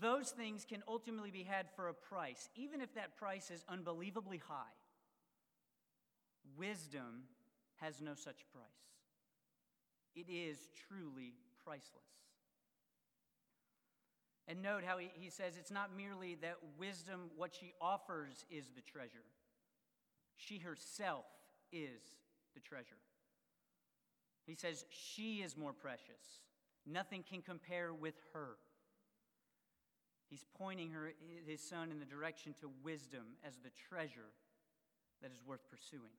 Those 0.00 0.30
things 0.30 0.64
can 0.64 0.82
ultimately 0.86 1.32
be 1.32 1.42
had 1.42 1.66
for 1.74 1.88
a 1.88 1.94
price, 1.94 2.48
even 2.54 2.80
if 2.80 2.94
that 2.94 3.16
price 3.16 3.50
is 3.50 3.64
unbelievably 3.68 4.42
high. 4.46 4.76
Wisdom 6.56 7.24
has 7.80 8.00
no 8.00 8.14
such 8.14 8.44
price, 8.52 8.64
it 10.14 10.30
is 10.30 10.58
truly 10.88 11.34
priceless. 11.64 12.29
And 14.50 14.62
note 14.62 14.82
how 14.84 14.98
he, 14.98 15.10
he 15.14 15.30
says 15.30 15.56
it's 15.56 15.70
not 15.70 15.96
merely 15.96 16.34
that 16.42 16.56
wisdom, 16.76 17.30
what 17.36 17.54
she 17.54 17.72
offers, 17.80 18.44
is 18.50 18.70
the 18.74 18.82
treasure, 18.82 19.24
she 20.36 20.58
herself 20.58 21.24
is 21.72 22.02
the 22.54 22.60
treasure. 22.60 22.98
He 24.46 24.56
says 24.56 24.84
she 24.90 25.36
is 25.36 25.56
more 25.56 25.72
precious. 25.72 26.40
Nothing 26.84 27.22
can 27.22 27.42
compare 27.42 27.94
with 27.94 28.14
her. 28.32 28.56
He's 30.28 30.44
pointing 30.58 30.90
her, 30.90 31.12
his 31.46 31.60
son 31.60 31.92
in 31.92 32.00
the 32.00 32.04
direction 32.04 32.54
to 32.60 32.70
wisdom 32.82 33.36
as 33.46 33.54
the 33.58 33.70
treasure 33.88 34.32
that 35.22 35.30
is 35.30 35.38
worth 35.46 35.60
pursuing. 35.70 36.18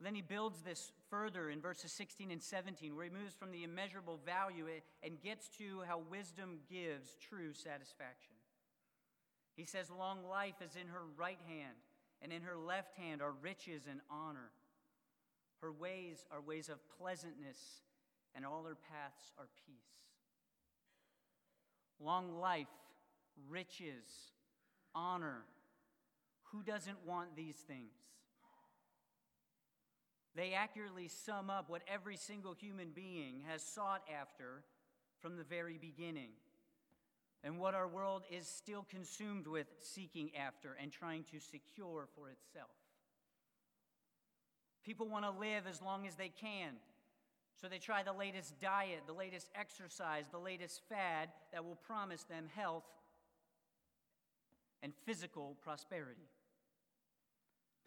Then 0.00 0.14
he 0.14 0.22
builds 0.22 0.60
this 0.60 0.92
further 1.10 1.50
in 1.50 1.60
verses 1.60 1.90
16 1.92 2.30
and 2.30 2.42
17, 2.42 2.94
where 2.94 3.04
he 3.04 3.10
moves 3.10 3.34
from 3.34 3.50
the 3.50 3.64
immeasurable 3.64 4.20
value 4.24 4.66
and 5.02 5.20
gets 5.20 5.48
to 5.58 5.82
how 5.88 6.02
wisdom 6.10 6.58
gives 6.70 7.16
true 7.16 7.52
satisfaction. 7.52 8.34
He 9.56 9.64
says, 9.64 9.90
Long 9.90 10.24
life 10.24 10.62
is 10.64 10.76
in 10.76 10.86
her 10.88 11.02
right 11.16 11.40
hand, 11.48 11.74
and 12.22 12.32
in 12.32 12.42
her 12.42 12.56
left 12.56 12.94
hand 12.94 13.20
are 13.20 13.32
riches 13.42 13.88
and 13.90 14.00
honor. 14.08 14.50
Her 15.60 15.72
ways 15.72 16.24
are 16.30 16.40
ways 16.40 16.68
of 16.68 16.78
pleasantness, 17.00 17.58
and 18.36 18.46
all 18.46 18.62
her 18.64 18.76
paths 18.76 19.32
are 19.36 19.48
peace. 19.66 19.74
long 22.00 22.38
life, 22.38 22.68
riches, 23.50 24.06
honor. 24.94 25.42
Who 26.52 26.62
doesn't 26.62 27.04
want 27.04 27.34
these 27.34 27.56
things? 27.56 27.90
They 30.38 30.52
accurately 30.52 31.08
sum 31.08 31.50
up 31.50 31.68
what 31.68 31.82
every 31.92 32.16
single 32.16 32.54
human 32.54 32.90
being 32.94 33.42
has 33.48 33.60
sought 33.60 34.02
after 34.08 34.62
from 35.18 35.36
the 35.36 35.42
very 35.42 35.78
beginning, 35.78 36.30
and 37.42 37.58
what 37.58 37.74
our 37.74 37.88
world 37.88 38.22
is 38.30 38.46
still 38.46 38.86
consumed 38.88 39.48
with 39.48 39.66
seeking 39.80 40.30
after 40.36 40.76
and 40.80 40.92
trying 40.92 41.24
to 41.32 41.40
secure 41.40 42.06
for 42.14 42.30
itself. 42.30 42.70
People 44.84 45.08
want 45.08 45.24
to 45.24 45.32
live 45.32 45.64
as 45.68 45.82
long 45.82 46.06
as 46.06 46.14
they 46.14 46.28
can, 46.28 46.74
so 47.60 47.66
they 47.66 47.78
try 47.78 48.04
the 48.04 48.12
latest 48.12 48.60
diet, 48.60 49.00
the 49.08 49.12
latest 49.12 49.48
exercise, 49.56 50.26
the 50.30 50.38
latest 50.38 50.82
fad 50.88 51.30
that 51.52 51.64
will 51.64 51.80
promise 51.84 52.22
them 52.22 52.44
health 52.54 52.86
and 54.84 54.92
physical 55.04 55.56
prosperity. 55.64 56.28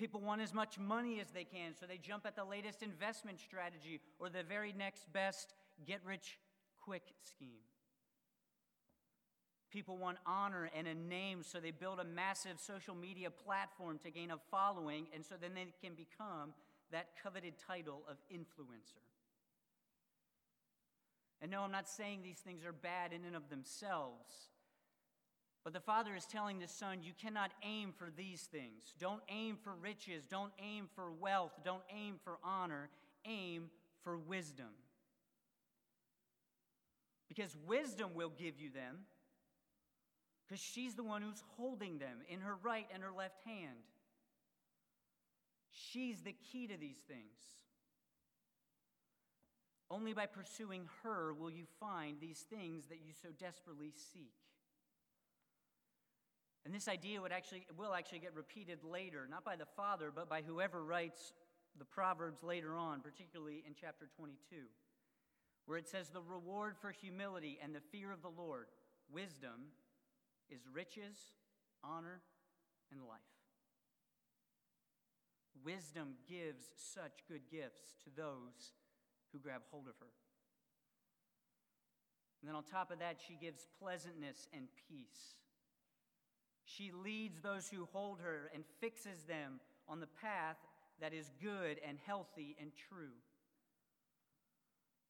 People 0.01 0.21
want 0.21 0.41
as 0.41 0.51
much 0.51 0.79
money 0.79 1.19
as 1.19 1.29
they 1.29 1.43
can, 1.43 1.75
so 1.79 1.85
they 1.85 1.99
jump 1.99 2.25
at 2.25 2.35
the 2.35 2.43
latest 2.43 2.81
investment 2.81 3.39
strategy 3.39 4.01
or 4.17 4.29
the 4.29 4.41
very 4.41 4.73
next 4.73 5.05
best 5.13 5.53
get 5.85 5.99
rich 6.03 6.39
quick 6.83 7.03
scheme. 7.21 7.61
People 9.69 9.97
want 9.97 10.17
honor 10.25 10.71
and 10.75 10.87
a 10.87 10.95
name, 10.95 11.43
so 11.43 11.59
they 11.59 11.69
build 11.69 11.99
a 11.99 12.03
massive 12.03 12.59
social 12.59 12.95
media 12.95 13.29
platform 13.29 13.99
to 14.03 14.09
gain 14.09 14.31
a 14.31 14.37
following, 14.49 15.05
and 15.13 15.23
so 15.23 15.35
then 15.39 15.51
they 15.53 15.67
can 15.83 15.93
become 15.93 16.55
that 16.91 17.09
coveted 17.21 17.53
title 17.59 18.01
of 18.09 18.17
influencer. 18.33 19.05
And 21.43 21.51
no, 21.51 21.61
I'm 21.61 21.71
not 21.71 21.87
saying 21.87 22.21
these 22.23 22.39
things 22.39 22.65
are 22.65 22.73
bad 22.73 23.13
in 23.13 23.23
and 23.23 23.35
of 23.35 23.49
themselves. 23.51 24.49
But 25.63 25.73
the 25.73 25.79
Father 25.79 26.15
is 26.15 26.25
telling 26.25 26.59
the 26.59 26.67
Son, 26.67 27.03
you 27.03 27.13
cannot 27.21 27.51
aim 27.63 27.93
for 27.95 28.09
these 28.15 28.41
things. 28.41 28.95
Don't 28.99 29.21
aim 29.29 29.57
for 29.63 29.73
riches. 29.75 30.23
Don't 30.25 30.51
aim 30.59 30.89
for 30.95 31.11
wealth. 31.11 31.51
Don't 31.63 31.83
aim 31.95 32.15
for 32.23 32.37
honor. 32.43 32.89
Aim 33.25 33.69
for 34.03 34.17
wisdom. 34.17 34.73
Because 37.27 37.55
wisdom 37.67 38.09
will 38.15 38.31
give 38.37 38.59
you 38.59 38.69
them, 38.69 39.05
because 40.45 40.61
she's 40.61 40.95
the 40.95 41.03
one 41.03 41.21
who's 41.21 41.43
holding 41.55 41.97
them 41.97 42.17
in 42.27 42.41
her 42.41 42.55
right 42.61 42.87
and 42.93 43.01
her 43.01 43.11
left 43.15 43.39
hand. 43.45 43.77
She's 45.69 46.21
the 46.21 46.35
key 46.51 46.67
to 46.67 46.75
these 46.75 46.99
things. 47.07 47.21
Only 49.89 50.13
by 50.13 50.25
pursuing 50.25 50.89
her 51.03 51.33
will 51.33 51.51
you 51.51 51.63
find 51.79 52.17
these 52.19 52.45
things 52.49 52.87
that 52.87 52.99
you 53.05 53.13
so 53.13 53.29
desperately 53.39 53.93
seek. 54.13 54.33
And 56.65 56.73
this 56.73 56.87
idea 56.87 57.21
would 57.21 57.31
actually 57.31 57.65
will 57.77 57.93
actually 57.93 58.19
get 58.19 58.35
repeated 58.35 58.83
later, 58.83 59.27
not 59.29 59.43
by 59.43 59.55
the 59.55 59.65
Father, 59.65 60.11
but 60.13 60.29
by 60.29 60.41
whoever 60.41 60.83
writes 60.83 61.33
the 61.77 61.85
Proverbs 61.85 62.43
later 62.43 62.77
on, 62.77 63.01
particularly 63.01 63.63
in 63.65 63.73
chapter 63.79 64.07
22, 64.15 64.57
where 65.65 65.77
it 65.77 65.87
says 65.87 66.09
the 66.09 66.21
reward 66.21 66.75
for 66.79 66.91
humility 66.91 67.57
and 67.63 67.73
the 67.73 67.81
fear 67.91 68.11
of 68.11 68.21
the 68.21 68.29
Lord, 68.29 68.67
wisdom, 69.11 69.71
is 70.49 70.61
riches, 70.71 71.17
honor, 71.83 72.21
and 72.91 73.01
life. 73.01 73.19
Wisdom 75.63 76.15
gives 76.27 76.69
such 76.75 77.23
good 77.27 77.41
gifts 77.49 77.95
to 78.03 78.09
those 78.15 78.73
who 79.31 79.39
grab 79.39 79.61
hold 79.71 79.87
of 79.87 79.95
her. 79.99 80.11
And 82.41 82.49
then 82.49 82.55
on 82.55 82.63
top 82.63 82.91
of 82.91 82.99
that, 82.99 83.17
she 83.25 83.35
gives 83.35 83.67
pleasantness 83.79 84.47
and 84.53 84.67
peace. 84.89 85.40
She 86.65 86.91
leads 86.91 87.41
those 87.41 87.67
who 87.67 87.87
hold 87.91 88.19
her 88.19 88.51
and 88.53 88.63
fixes 88.79 89.23
them 89.23 89.59
on 89.87 89.99
the 89.99 90.07
path 90.07 90.57
that 90.99 91.13
is 91.13 91.31
good 91.41 91.79
and 91.87 91.97
healthy 92.05 92.55
and 92.59 92.71
true. 92.89 93.17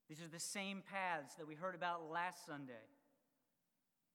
These 0.10 0.22
are 0.22 0.27
the 0.27 0.39
same 0.39 0.81
paths 0.89 1.36
that 1.36 1.48
we 1.48 1.55
heard 1.55 1.75
about 1.75 2.10
last 2.10 2.46
Sunday. 2.46 2.88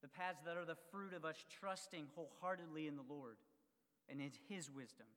The 0.01 0.07
paths 0.07 0.41
that 0.45 0.57
are 0.57 0.65
the 0.65 0.77
fruit 0.91 1.13
of 1.13 1.25
us 1.25 1.43
trusting 1.59 2.07
wholeheartedly 2.15 2.87
in 2.87 2.95
the 2.95 3.05
Lord 3.09 3.37
and 4.09 4.21
in 4.21 4.31
His 4.47 4.69
wisdom. 4.69 5.07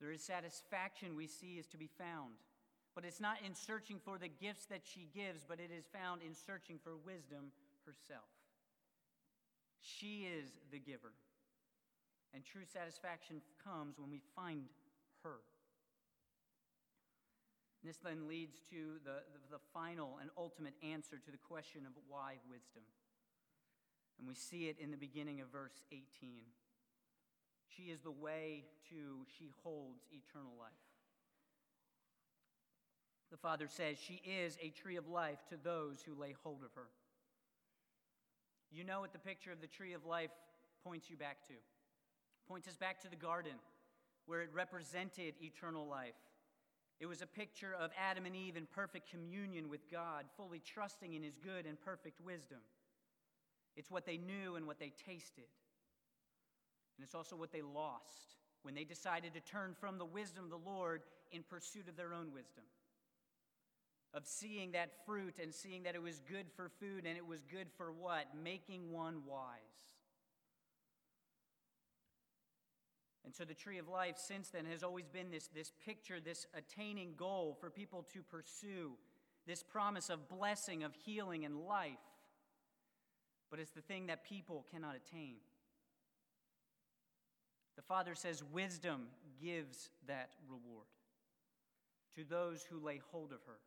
There 0.00 0.10
is 0.10 0.22
satisfaction 0.22 1.16
we 1.16 1.26
see 1.26 1.58
is 1.58 1.66
to 1.68 1.76
be 1.76 1.88
found. 1.98 2.34
But 2.94 3.04
it's 3.04 3.20
not 3.20 3.38
in 3.44 3.54
searching 3.54 3.98
for 4.04 4.18
the 4.18 4.28
gifts 4.28 4.66
that 4.66 4.82
she 4.84 5.08
gives, 5.14 5.44
but 5.46 5.58
it 5.58 5.70
is 5.76 5.84
found 5.92 6.22
in 6.22 6.34
searching 6.34 6.78
for 6.82 6.96
wisdom 6.96 7.50
herself. 7.84 8.28
She 9.84 10.24
is 10.24 10.48
the 10.72 10.78
giver. 10.78 11.12
And 12.32 12.42
true 12.44 12.64
satisfaction 12.64 13.42
comes 13.62 13.98
when 13.98 14.10
we 14.10 14.20
find 14.34 14.64
her. 15.22 15.44
This 17.84 17.98
then 17.98 18.26
leads 18.26 18.56
to 18.70 18.96
the, 19.04 19.20
the, 19.36 19.58
the, 19.58 19.60
final 19.74 20.18
and 20.20 20.30
ultimate 20.38 20.72
answer 20.82 21.18
to 21.18 21.30
the 21.30 21.36
question 21.36 21.82
of 21.84 21.92
why 22.08 22.36
wisdom. 22.48 22.82
And 24.18 24.26
we 24.26 24.34
see 24.34 24.68
it 24.68 24.78
in 24.80 24.90
the 24.90 24.96
beginning 24.96 25.42
of 25.42 25.48
verse 25.48 25.82
18. 25.92 26.00
She 27.68 27.82
is 27.90 28.00
the 28.00 28.10
way 28.10 28.64
to, 28.88 29.26
she 29.36 29.50
holds 29.62 30.06
eternal 30.10 30.52
life. 30.58 30.72
The 33.30 33.36
Father 33.36 33.68
says, 33.68 33.98
She 33.98 34.22
is 34.24 34.56
a 34.62 34.70
tree 34.70 34.96
of 34.96 35.08
life 35.08 35.44
to 35.50 35.56
those 35.62 36.00
who 36.00 36.18
lay 36.18 36.34
hold 36.42 36.62
of 36.64 36.72
her. 36.74 36.88
You 38.74 38.82
know 38.82 39.00
what 39.00 39.12
the 39.12 39.20
picture 39.20 39.52
of 39.52 39.60
the 39.60 39.68
tree 39.68 39.92
of 39.92 40.04
life 40.04 40.32
points 40.82 41.08
you 41.08 41.16
back 41.16 41.46
to. 41.46 41.54
Points 42.48 42.66
us 42.66 42.76
back 42.76 43.00
to 43.02 43.08
the 43.08 43.14
garden 43.14 43.54
where 44.26 44.42
it 44.42 44.50
represented 44.52 45.34
eternal 45.40 45.86
life. 45.86 46.18
It 46.98 47.06
was 47.06 47.22
a 47.22 47.26
picture 47.26 47.72
of 47.78 47.92
Adam 47.96 48.26
and 48.26 48.34
Eve 48.34 48.56
in 48.56 48.66
perfect 48.66 49.08
communion 49.08 49.68
with 49.68 49.88
God, 49.90 50.24
fully 50.36 50.60
trusting 50.60 51.14
in 51.14 51.22
his 51.22 51.38
good 51.38 51.66
and 51.66 51.80
perfect 51.80 52.20
wisdom. 52.20 52.58
It's 53.76 53.92
what 53.92 54.06
they 54.06 54.16
knew 54.16 54.56
and 54.56 54.66
what 54.66 54.80
they 54.80 54.92
tasted. 55.06 55.46
And 56.96 57.04
it's 57.04 57.14
also 57.14 57.36
what 57.36 57.52
they 57.52 57.62
lost 57.62 58.36
when 58.62 58.74
they 58.74 58.84
decided 58.84 59.34
to 59.34 59.40
turn 59.40 59.74
from 59.78 59.98
the 59.98 60.04
wisdom 60.04 60.44
of 60.44 60.50
the 60.50 60.70
Lord 60.70 61.02
in 61.30 61.42
pursuit 61.42 61.88
of 61.88 61.96
their 61.96 62.12
own 62.12 62.32
wisdom. 62.32 62.64
Of 64.14 64.26
seeing 64.26 64.72
that 64.72 65.04
fruit 65.04 65.40
and 65.42 65.52
seeing 65.52 65.82
that 65.82 65.96
it 65.96 66.02
was 66.02 66.20
good 66.20 66.46
for 66.54 66.70
food 66.80 67.04
and 67.04 67.16
it 67.16 67.26
was 67.26 67.42
good 67.50 67.66
for 67.76 67.92
what? 67.92 68.26
Making 68.42 68.92
one 68.92 69.22
wise. 69.26 69.58
And 73.24 73.34
so 73.34 73.44
the 73.44 73.54
tree 73.54 73.78
of 73.78 73.88
life 73.88 74.16
since 74.18 74.50
then 74.50 74.66
has 74.66 74.82
always 74.82 75.08
been 75.08 75.30
this, 75.30 75.48
this 75.48 75.72
picture, 75.84 76.20
this 76.20 76.46
attaining 76.54 77.14
goal 77.16 77.56
for 77.58 77.70
people 77.70 78.06
to 78.12 78.22
pursue, 78.22 78.92
this 79.46 79.62
promise 79.62 80.10
of 80.10 80.28
blessing, 80.28 80.84
of 80.84 80.94
healing 81.04 81.44
and 81.44 81.66
life. 81.66 81.98
But 83.50 83.60
it's 83.60 83.72
the 83.72 83.80
thing 83.80 84.06
that 84.06 84.24
people 84.24 84.64
cannot 84.70 84.94
attain. 84.94 85.36
The 87.76 87.82
Father 87.82 88.14
says 88.14 88.44
wisdom 88.52 89.06
gives 89.42 89.90
that 90.06 90.30
reward 90.48 90.86
to 92.16 92.24
those 92.24 92.62
who 92.62 92.78
lay 92.78 93.00
hold 93.10 93.32
of 93.32 93.38
her, 93.46 93.58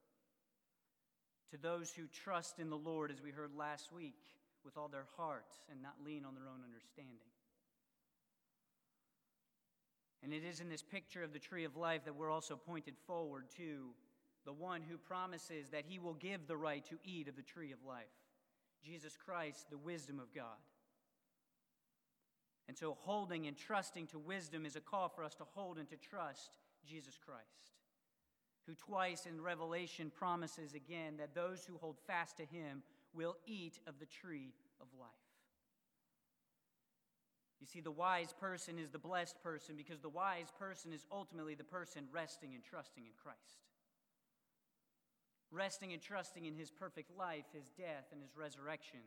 to 1.52 1.58
those 1.58 1.92
who 1.92 2.04
trust 2.08 2.60
in 2.60 2.70
the 2.70 2.78
Lord, 2.78 3.12
as 3.12 3.22
we 3.22 3.32
heard 3.32 3.52
last 3.56 3.92
week, 3.92 4.20
with 4.66 4.78
all 4.78 4.88
their 4.88 5.08
heart 5.16 5.54
and 5.72 5.82
not 5.82 5.96
lean 6.06 6.26
on 6.26 6.36
their 6.36 6.48
own 6.48 6.62
understanding. 6.66 7.32
And 10.24 10.34
it 10.34 10.44
is 10.44 10.60
in 10.60 10.70
this 10.70 10.82
picture 10.82 11.24
of 11.24 11.32
the 11.32 11.40
tree 11.40 11.64
of 11.64 11.78
life 11.78 12.04
that 12.06 12.16
we're 12.16 12.32
also 12.32 12.56
pointed 12.56 12.96
forward 13.06 13.46
to 13.58 13.92
the 14.46 14.54
one 14.54 14.82
who 14.82 14.98
promises 14.98 15.70
that 15.70 15.86
he 15.88 16.00
will 16.00 16.16
give 16.16 16.48
the 16.48 16.58
right 16.58 16.84
to 16.86 16.98
eat 17.04 17.28
of 17.28 17.36
the 17.36 17.42
tree 17.42 17.72
of 17.72 17.80
life 17.88 18.06
Jesus 18.86 19.18
Christ, 19.18 19.66
the 19.70 19.78
wisdom 19.78 20.20
of 20.20 20.34
God. 20.34 20.62
And 22.68 22.78
so, 22.78 22.98
holding 23.00 23.48
and 23.48 23.58
trusting 23.58 24.08
to 24.08 24.20
wisdom 24.20 24.66
is 24.66 24.76
a 24.76 24.82
call 24.82 25.10
for 25.10 25.24
us 25.24 25.36
to 25.36 25.44
hold 25.56 25.78
and 25.78 25.90
to 25.90 25.96
trust 25.96 26.58
Jesus 26.86 27.18
Christ, 27.18 27.74
who 28.68 28.76
twice 28.76 29.26
in 29.26 29.42
Revelation 29.42 30.12
promises 30.14 30.74
again 30.74 31.16
that 31.18 31.34
those 31.34 31.66
who 31.66 31.78
hold 31.78 31.98
fast 32.06 32.38
to 32.38 32.46
him 32.46 32.84
will 33.14 33.38
eat 33.48 33.80
of 33.88 33.98
the 34.00 34.06
tree 34.06 34.54
of 34.82 34.88
life. 35.00 35.10
You 37.60 37.66
see, 37.66 37.82
the 37.82 37.92
wise 37.92 38.34
person 38.40 38.78
is 38.78 38.90
the 38.90 39.00
blessed 39.00 39.42
person 39.42 39.76
because 39.76 40.00
the 40.02 40.10
wise 40.10 40.52
person 40.60 40.94
is 40.94 41.06
ultimately 41.12 41.56
the 41.56 41.64
person 41.64 42.04
resting 42.12 42.54
and 42.54 42.64
trusting 42.64 43.06
in 43.06 43.14
Christ. 43.22 43.64
Resting 45.50 45.94
and 45.94 46.02
trusting 46.02 46.46
in 46.46 46.56
his 46.56 46.70
perfect 46.70 47.10
life, 47.18 47.46
his 47.54 47.70
death, 47.78 48.06
and 48.12 48.22
his 48.22 48.36
resurrection 48.36 49.00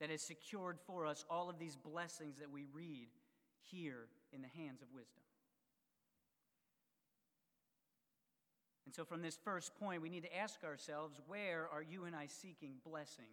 that 0.00 0.10
has 0.10 0.22
secured 0.22 0.78
for 0.86 1.06
us 1.06 1.24
all 1.30 1.48
of 1.48 1.58
these 1.58 1.76
blessings 1.76 2.38
that 2.38 2.50
we 2.50 2.66
read 2.74 3.08
here 3.70 4.08
in 4.32 4.42
the 4.42 4.48
hands 4.48 4.82
of 4.82 4.88
wisdom. 4.92 5.22
And 8.86 8.94
so, 8.94 9.04
from 9.04 9.22
this 9.22 9.38
first 9.42 9.74
point, 9.76 10.02
we 10.02 10.10
need 10.10 10.24
to 10.24 10.36
ask 10.36 10.62
ourselves 10.62 11.20
where 11.26 11.68
are 11.72 11.82
you 11.82 12.04
and 12.04 12.14
I 12.14 12.26
seeking 12.26 12.74
blessing 12.84 13.32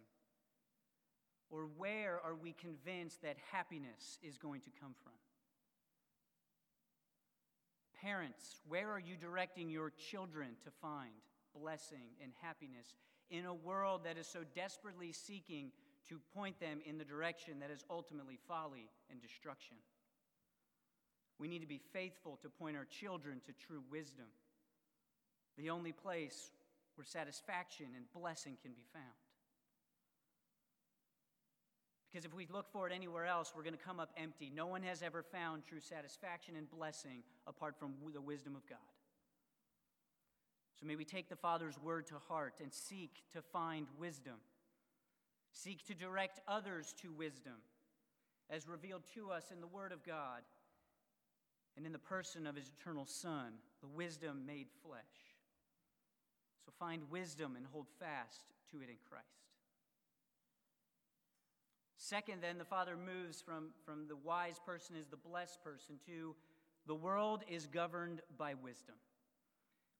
Or 1.50 1.68
where 1.76 2.18
are 2.24 2.34
we 2.34 2.52
convinced 2.54 3.20
that 3.22 3.36
happiness 3.52 4.18
is 4.22 4.38
going 4.38 4.62
to 4.62 4.70
come 4.80 4.94
from? 5.02 5.12
Parents, 8.00 8.60
where 8.66 8.90
are 8.90 8.98
you 8.98 9.16
directing 9.16 9.68
your 9.68 9.90
children 9.90 10.56
to 10.64 10.70
find 10.80 11.12
blessing 11.54 12.16
and 12.22 12.32
happiness 12.40 12.96
in 13.30 13.44
a 13.44 13.54
world 13.54 14.04
that 14.04 14.16
is 14.16 14.26
so 14.26 14.40
desperately 14.54 15.12
seeking 15.12 15.70
to 16.08 16.18
point 16.34 16.58
them 16.58 16.80
in 16.84 16.98
the 16.98 17.04
direction 17.04 17.60
that 17.60 17.70
is 17.70 17.84
ultimately 17.90 18.38
folly 18.48 18.88
and 19.10 19.20
destruction? 19.20 19.76
We 21.38 21.48
need 21.48 21.60
to 21.60 21.66
be 21.66 21.80
faithful 21.92 22.38
to 22.42 22.48
point 22.48 22.76
our 22.76 22.86
children 22.86 23.40
to 23.46 23.52
true 23.52 23.82
wisdom, 23.90 24.26
the 25.56 25.70
only 25.70 25.92
place 25.92 26.50
where 26.96 27.04
satisfaction 27.04 27.86
and 27.96 28.04
blessing 28.12 28.56
can 28.62 28.72
be 28.72 28.84
found. 28.92 29.04
Because 32.10 32.26
if 32.26 32.34
we 32.34 32.46
look 32.52 32.70
for 32.70 32.86
it 32.86 32.92
anywhere 32.92 33.24
else, 33.24 33.52
we're 33.56 33.62
going 33.62 33.76
to 33.76 33.82
come 33.82 33.98
up 33.98 34.10
empty. 34.18 34.52
No 34.54 34.66
one 34.66 34.82
has 34.82 35.02
ever 35.02 35.22
found 35.22 35.64
true 35.64 35.80
satisfaction 35.80 36.56
and 36.56 36.70
blessing 36.70 37.22
apart 37.46 37.74
from 37.78 37.94
the 38.12 38.20
wisdom 38.20 38.54
of 38.54 38.66
God. 38.68 38.78
So 40.78 40.86
may 40.86 40.96
we 40.96 41.04
take 41.04 41.28
the 41.28 41.36
Father's 41.36 41.78
word 41.78 42.06
to 42.08 42.14
heart 42.28 42.54
and 42.60 42.72
seek 42.72 43.22
to 43.32 43.40
find 43.40 43.86
wisdom. 43.98 44.34
Seek 45.52 45.86
to 45.86 45.94
direct 45.94 46.40
others 46.46 46.94
to 47.00 47.12
wisdom 47.12 47.54
as 48.50 48.68
revealed 48.68 49.02
to 49.14 49.30
us 49.30 49.50
in 49.50 49.60
the 49.60 49.66
Word 49.66 49.92
of 49.92 50.04
God 50.04 50.42
and 51.76 51.86
in 51.86 51.92
the 51.92 51.98
person 51.98 52.46
of 52.46 52.56
His 52.56 52.70
eternal 52.78 53.06
Son, 53.06 53.52
the 53.80 53.86
wisdom 53.86 54.44
made 54.46 54.66
flesh. 54.84 55.00
So 56.64 56.72
find 56.78 57.02
wisdom 57.10 57.56
and 57.56 57.66
hold 57.72 57.86
fast 57.98 58.44
to 58.70 58.78
it 58.78 58.88
in 58.88 58.96
Christ. 59.08 59.26
Second, 61.96 62.42
then, 62.42 62.58
the 62.58 62.64
Father 62.64 62.96
moves 62.96 63.40
from, 63.40 63.68
from 63.84 64.08
the 64.08 64.16
wise 64.16 64.58
person 64.66 64.96
is 64.96 65.06
the 65.06 65.16
blessed 65.16 65.62
person 65.62 65.96
to 66.06 66.34
the 66.86 66.94
world 66.94 67.44
is 67.48 67.66
governed 67.66 68.20
by 68.36 68.54
wisdom. 68.54 68.96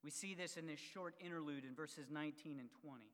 We 0.02 0.10
see 0.10 0.34
this 0.34 0.56
in 0.56 0.66
this 0.66 0.80
short 0.80 1.14
interlude 1.20 1.64
in 1.64 1.74
verses 1.74 2.10
19 2.10 2.58
and 2.58 2.68
20. 2.82 3.04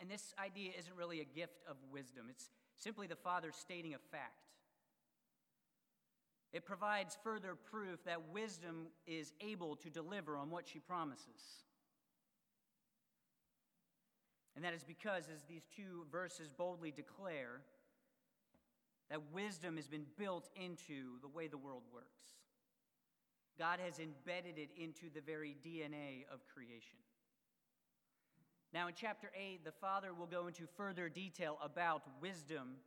And 0.00 0.10
this 0.10 0.34
idea 0.38 0.72
isn't 0.78 0.94
really 0.96 1.20
a 1.20 1.24
gift 1.24 1.62
of 1.68 1.76
wisdom, 1.90 2.26
it's 2.28 2.50
simply 2.76 3.06
the 3.06 3.16
Father 3.16 3.50
stating 3.52 3.94
a 3.94 3.98
fact. 4.12 4.44
It 6.52 6.64
provides 6.64 7.18
further 7.22 7.54
proof 7.54 8.04
that 8.04 8.32
wisdom 8.32 8.86
is 9.06 9.32
able 9.40 9.76
to 9.76 9.90
deliver 9.90 10.36
on 10.36 10.50
what 10.50 10.66
she 10.66 10.78
promises. 10.78 11.64
And 14.58 14.64
that 14.64 14.74
is 14.74 14.82
because, 14.82 15.28
as 15.32 15.44
these 15.44 15.68
two 15.76 16.04
verses 16.10 16.50
boldly 16.50 16.90
declare, 16.90 17.60
that 19.08 19.20
wisdom 19.32 19.76
has 19.76 19.86
been 19.86 20.04
built 20.18 20.48
into 20.56 21.20
the 21.22 21.28
way 21.28 21.46
the 21.46 21.56
world 21.56 21.84
works. 21.94 22.24
God 23.56 23.78
has 23.78 24.00
embedded 24.00 24.58
it 24.58 24.70
into 24.76 25.14
the 25.14 25.20
very 25.20 25.54
DNA 25.64 26.24
of 26.34 26.40
creation. 26.52 26.98
Now, 28.74 28.88
in 28.88 28.94
chapter 28.96 29.30
8, 29.32 29.64
the 29.64 29.70
Father 29.70 30.12
will 30.12 30.26
go 30.26 30.48
into 30.48 30.64
further 30.76 31.08
detail 31.08 31.56
about 31.62 32.02
wisdom 32.20 32.78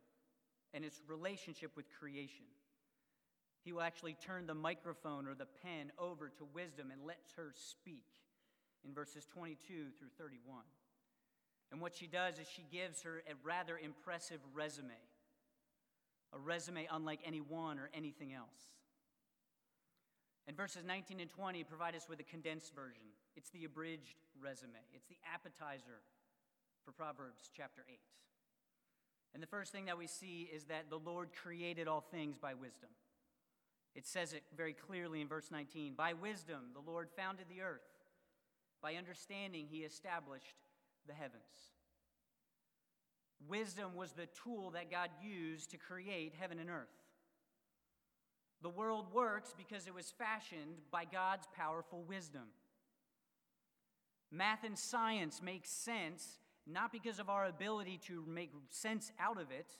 and 0.74 0.84
its 0.84 1.00
relationship 1.08 1.70
with 1.74 1.86
creation. 1.98 2.44
He 3.64 3.72
will 3.72 3.80
actually 3.80 4.18
turn 4.20 4.46
the 4.46 4.54
microphone 4.54 5.26
or 5.26 5.34
the 5.34 5.48
pen 5.62 5.90
over 5.98 6.28
to 6.36 6.44
wisdom 6.52 6.90
and 6.90 7.00
lets 7.06 7.32
her 7.38 7.54
speak 7.54 8.04
in 8.84 8.92
verses 8.92 9.24
22 9.24 9.56
through 9.98 10.10
31. 10.18 10.64
And 11.72 11.80
what 11.80 11.94
she 11.94 12.06
does 12.06 12.38
is 12.38 12.46
she 12.46 12.64
gives 12.70 13.02
her 13.02 13.22
a 13.26 13.34
rather 13.42 13.78
impressive 13.78 14.40
resume 14.54 14.92
a 16.32 16.38
resume 16.38 16.88
unlike 16.90 17.20
any 17.24 17.40
one 17.40 17.78
or 17.78 17.90
anything 17.94 18.32
else. 18.32 18.72
And 20.48 20.56
verses 20.56 20.84
19 20.84 21.20
and 21.20 21.30
20 21.30 21.62
provide 21.64 21.94
us 21.94 22.08
with 22.08 22.20
a 22.20 22.24
condensed 22.24 22.74
version. 22.74 23.04
It's 23.36 23.50
the 23.50 23.64
abridged 23.64 24.16
resume, 24.42 24.80
it's 24.94 25.06
the 25.06 25.18
appetizer 25.32 26.00
for 26.84 26.92
Proverbs 26.92 27.50
chapter 27.56 27.84
8. 27.88 27.98
And 29.34 29.42
the 29.42 29.46
first 29.46 29.72
thing 29.72 29.86
that 29.86 29.96
we 29.96 30.06
see 30.06 30.50
is 30.52 30.64
that 30.64 30.90
the 30.90 30.98
Lord 30.98 31.30
created 31.42 31.88
all 31.88 32.00
things 32.00 32.36
by 32.36 32.54
wisdom. 32.54 32.90
It 33.94 34.06
says 34.06 34.32
it 34.32 34.42
very 34.56 34.72
clearly 34.72 35.20
in 35.20 35.28
verse 35.28 35.50
19 35.50 35.94
By 35.94 36.14
wisdom, 36.14 36.70
the 36.74 36.90
Lord 36.90 37.08
founded 37.16 37.46
the 37.48 37.62
earth. 37.62 37.80
By 38.82 38.94
understanding, 38.94 39.66
he 39.70 39.78
established 39.78 40.56
the 41.06 41.14
heavens. 41.14 41.42
Wisdom 43.48 43.94
was 43.96 44.12
the 44.12 44.28
tool 44.42 44.70
that 44.70 44.90
God 44.90 45.10
used 45.22 45.70
to 45.70 45.76
create 45.76 46.34
heaven 46.38 46.58
and 46.58 46.70
earth. 46.70 46.86
The 48.62 48.68
world 48.68 49.12
works 49.12 49.54
because 49.56 49.86
it 49.86 49.94
was 49.94 50.12
fashioned 50.16 50.78
by 50.90 51.04
God's 51.04 51.48
powerful 51.56 52.04
wisdom. 52.04 52.48
Math 54.30 54.64
and 54.64 54.78
science 54.78 55.42
make 55.42 55.66
sense 55.66 56.38
not 56.66 56.92
because 56.92 57.18
of 57.18 57.28
our 57.28 57.46
ability 57.46 57.98
to 58.06 58.24
make 58.26 58.52
sense 58.70 59.10
out 59.18 59.40
of 59.40 59.50
it, 59.50 59.76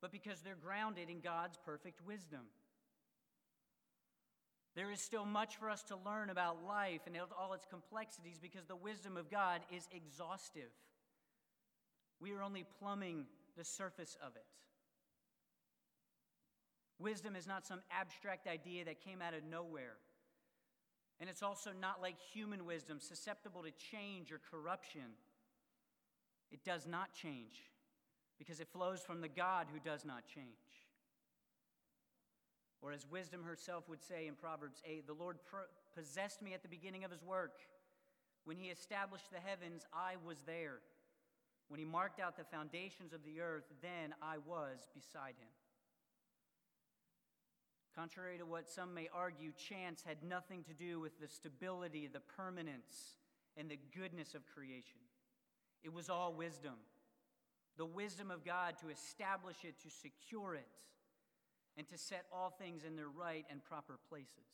but 0.00 0.10
because 0.10 0.40
they're 0.40 0.54
grounded 0.54 1.10
in 1.10 1.20
God's 1.20 1.58
perfect 1.64 2.00
wisdom. 2.06 2.40
There 4.74 4.90
is 4.90 5.00
still 5.00 5.24
much 5.24 5.56
for 5.56 5.70
us 5.70 5.82
to 5.84 5.96
learn 6.04 6.30
about 6.30 6.64
life 6.66 7.02
and 7.06 7.16
all 7.38 7.52
its 7.52 7.66
complexities 7.66 8.38
because 8.40 8.66
the 8.66 8.74
wisdom 8.74 9.16
of 9.16 9.30
God 9.30 9.60
is 9.70 9.86
exhaustive. 9.92 10.70
We 12.20 12.32
are 12.32 12.42
only 12.42 12.64
plumbing 12.80 13.26
the 13.56 13.64
surface 13.64 14.16
of 14.20 14.34
it. 14.34 14.46
Wisdom 16.98 17.36
is 17.36 17.46
not 17.46 17.66
some 17.66 17.80
abstract 17.90 18.48
idea 18.48 18.84
that 18.84 19.04
came 19.04 19.20
out 19.22 19.34
of 19.34 19.44
nowhere. 19.44 19.96
And 21.20 21.30
it's 21.30 21.42
also 21.42 21.70
not 21.78 22.02
like 22.02 22.16
human 22.32 22.66
wisdom, 22.66 22.98
susceptible 22.98 23.62
to 23.62 23.70
change 23.70 24.32
or 24.32 24.40
corruption. 24.50 25.14
It 26.50 26.64
does 26.64 26.86
not 26.86 27.12
change 27.12 27.62
because 28.38 28.58
it 28.60 28.68
flows 28.72 29.00
from 29.00 29.20
the 29.20 29.28
God 29.28 29.66
who 29.72 29.78
does 29.78 30.04
not 30.04 30.26
change. 30.26 30.63
Or 32.84 32.92
as 32.92 33.06
wisdom 33.10 33.42
herself 33.42 33.88
would 33.88 34.02
say 34.02 34.26
in 34.26 34.34
Proverbs 34.34 34.82
8, 34.84 35.06
the 35.06 35.14
Lord 35.14 35.38
possessed 35.96 36.42
me 36.42 36.52
at 36.52 36.62
the 36.62 36.68
beginning 36.68 37.02
of 37.02 37.10
his 37.10 37.22
work. 37.22 37.60
When 38.44 38.58
he 38.58 38.66
established 38.66 39.30
the 39.32 39.40
heavens, 39.40 39.86
I 39.94 40.16
was 40.22 40.42
there. 40.44 40.80
When 41.68 41.80
he 41.80 41.86
marked 41.86 42.20
out 42.20 42.36
the 42.36 42.44
foundations 42.44 43.14
of 43.14 43.24
the 43.24 43.40
earth, 43.40 43.64
then 43.80 44.14
I 44.20 44.36
was 44.36 44.90
beside 44.94 45.36
him. 45.38 45.48
Contrary 47.96 48.36
to 48.36 48.44
what 48.44 48.68
some 48.68 48.92
may 48.92 49.08
argue, 49.14 49.52
chance 49.52 50.02
had 50.06 50.22
nothing 50.22 50.62
to 50.64 50.74
do 50.74 51.00
with 51.00 51.18
the 51.18 51.28
stability, 51.28 52.06
the 52.06 52.20
permanence, 52.20 53.16
and 53.56 53.70
the 53.70 53.78
goodness 53.98 54.34
of 54.34 54.42
creation. 54.44 55.00
It 55.82 55.94
was 55.94 56.10
all 56.10 56.34
wisdom. 56.34 56.74
The 57.78 57.86
wisdom 57.86 58.30
of 58.30 58.44
God 58.44 58.74
to 58.82 58.90
establish 58.90 59.64
it, 59.64 59.80
to 59.84 59.88
secure 59.88 60.54
it, 60.54 60.68
and 61.76 61.88
to 61.88 61.98
set 61.98 62.24
all 62.32 62.50
things 62.50 62.84
in 62.84 62.96
their 62.96 63.08
right 63.08 63.44
and 63.50 63.64
proper 63.64 63.98
places. 64.08 64.46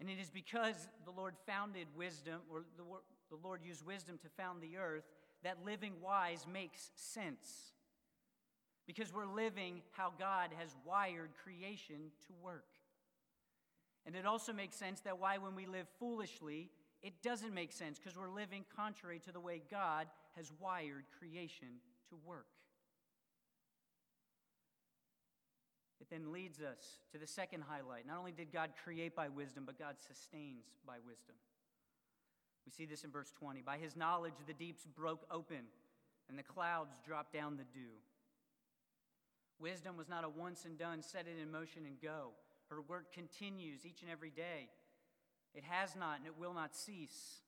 And 0.00 0.08
it 0.08 0.18
is 0.18 0.30
because 0.30 0.88
the 1.04 1.10
Lord 1.10 1.34
founded 1.46 1.86
wisdom, 1.96 2.40
or 2.50 2.64
the, 2.76 2.84
the 3.30 3.46
Lord 3.46 3.60
used 3.62 3.84
wisdom 3.84 4.18
to 4.22 4.28
found 4.30 4.62
the 4.62 4.78
earth, 4.78 5.04
that 5.44 5.58
living 5.64 5.92
wise 6.02 6.46
makes 6.50 6.90
sense 6.94 7.72
because 8.86 9.12
we're 9.12 9.26
living 9.26 9.82
how 9.92 10.12
God 10.18 10.50
has 10.58 10.74
wired 10.84 11.30
creation 11.44 12.10
to 12.26 12.32
work. 12.42 12.64
And 14.06 14.16
it 14.16 14.26
also 14.26 14.52
makes 14.52 14.76
sense 14.76 15.00
that 15.00 15.18
why, 15.18 15.38
when 15.38 15.54
we 15.54 15.66
live 15.66 15.86
foolishly, 15.98 16.70
it 17.02 17.22
doesn't 17.22 17.54
make 17.54 17.72
sense 17.72 17.98
because 17.98 18.18
we're 18.18 18.30
living 18.30 18.64
contrary 18.74 19.20
to 19.20 19.32
the 19.32 19.40
way 19.40 19.62
God 19.70 20.06
has 20.36 20.50
wired 20.58 21.04
creation 21.18 21.68
to 22.08 22.16
work. 22.24 22.46
It 26.00 26.08
then 26.10 26.32
leads 26.32 26.60
us 26.60 26.98
to 27.12 27.18
the 27.18 27.26
second 27.26 27.64
highlight. 27.68 28.06
Not 28.06 28.18
only 28.18 28.32
did 28.32 28.52
God 28.52 28.70
create 28.82 29.14
by 29.14 29.28
wisdom, 29.28 29.64
but 29.66 29.78
God 29.78 29.96
sustains 29.98 30.64
by 30.86 30.96
wisdom. 31.06 31.36
We 32.64 32.72
see 32.72 32.86
this 32.86 33.04
in 33.04 33.10
verse 33.10 33.32
20. 33.38 33.62
By 33.62 33.78
his 33.78 33.96
knowledge, 33.96 34.34
the 34.46 34.54
deeps 34.54 34.86
broke 34.86 35.26
open, 35.30 35.64
and 36.28 36.38
the 36.38 36.42
clouds 36.42 36.94
dropped 37.06 37.32
down 37.32 37.56
the 37.56 37.64
dew. 37.64 38.00
Wisdom 39.58 39.96
was 39.96 40.08
not 40.08 40.24
a 40.24 40.28
once 40.28 40.64
and 40.64 40.78
done, 40.78 41.02
set 41.02 41.26
it 41.26 41.40
in 41.40 41.50
motion 41.50 41.84
and 41.86 42.00
go. 42.00 42.30
Her 42.70 42.80
work 42.80 43.12
continues 43.12 43.84
each 43.84 44.00
and 44.02 44.10
every 44.10 44.30
day. 44.30 44.68
It 45.54 45.64
has 45.64 45.96
not 45.96 46.18
and 46.18 46.26
it 46.26 46.38
will 46.38 46.54
not 46.54 46.74
cease. 46.74 47.40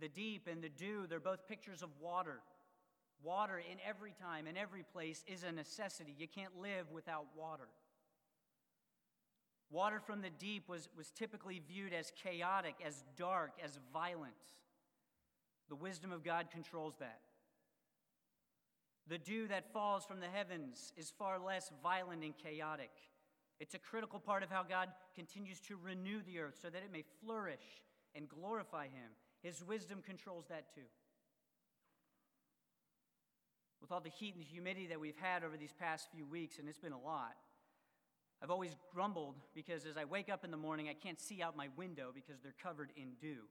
The 0.00 0.08
deep 0.08 0.48
and 0.50 0.62
the 0.62 0.68
dew, 0.68 1.06
they're 1.08 1.20
both 1.20 1.46
pictures 1.46 1.82
of 1.82 1.90
water. 2.00 2.40
Water 3.22 3.58
in 3.58 3.78
every 3.86 4.12
time 4.12 4.46
and 4.46 4.58
every 4.58 4.82
place 4.82 5.24
is 5.26 5.44
a 5.44 5.52
necessity. 5.52 6.14
You 6.18 6.26
can't 6.28 6.60
live 6.60 6.90
without 6.92 7.26
water. 7.36 7.68
Water 9.70 10.00
from 10.00 10.20
the 10.20 10.30
deep 10.30 10.68
was, 10.68 10.88
was 10.96 11.10
typically 11.10 11.62
viewed 11.66 11.92
as 11.92 12.12
chaotic, 12.22 12.74
as 12.84 13.04
dark, 13.16 13.52
as 13.62 13.78
violent. 13.92 14.34
The 15.68 15.76
wisdom 15.76 16.12
of 16.12 16.22
God 16.22 16.50
controls 16.50 16.94
that. 16.98 17.20
The 19.08 19.18
dew 19.18 19.48
that 19.48 19.72
falls 19.72 20.04
from 20.04 20.20
the 20.20 20.28
heavens 20.28 20.92
is 20.96 21.12
far 21.18 21.38
less 21.38 21.70
violent 21.82 22.22
and 22.22 22.36
chaotic. 22.36 22.90
It's 23.60 23.74
a 23.74 23.78
critical 23.78 24.18
part 24.18 24.42
of 24.42 24.50
how 24.50 24.62
God 24.62 24.88
continues 25.14 25.60
to 25.60 25.76
renew 25.82 26.20
the 26.22 26.40
earth 26.40 26.58
so 26.60 26.68
that 26.68 26.82
it 26.82 26.92
may 26.92 27.04
flourish 27.24 27.82
and 28.14 28.28
glorify 28.28 28.84
Him. 28.84 29.10
His 29.42 29.64
wisdom 29.64 30.02
controls 30.04 30.46
that 30.48 30.74
too. 30.74 30.82
With 33.82 33.90
all 33.90 34.00
the 34.00 34.08
heat 34.08 34.36
and 34.36 34.44
humidity 34.44 34.86
that 34.86 35.00
we've 35.00 35.16
had 35.16 35.42
over 35.42 35.56
these 35.56 35.74
past 35.78 36.08
few 36.14 36.24
weeks, 36.24 36.58
and 36.58 36.68
it's 36.68 36.78
been 36.78 36.92
a 36.92 37.00
lot, 37.00 37.34
I've 38.40 38.50
always 38.50 38.76
grumbled 38.94 39.34
because 39.54 39.84
as 39.84 39.96
I 39.96 40.04
wake 40.04 40.30
up 40.30 40.44
in 40.44 40.50
the 40.50 40.56
morning, 40.56 40.88
I 40.88 40.94
can't 40.94 41.20
see 41.20 41.42
out 41.42 41.56
my 41.56 41.68
window 41.76 42.10
because 42.14 42.40
they're 42.40 42.54
covered 42.62 42.92
in 42.96 43.14
dew. 43.20 43.42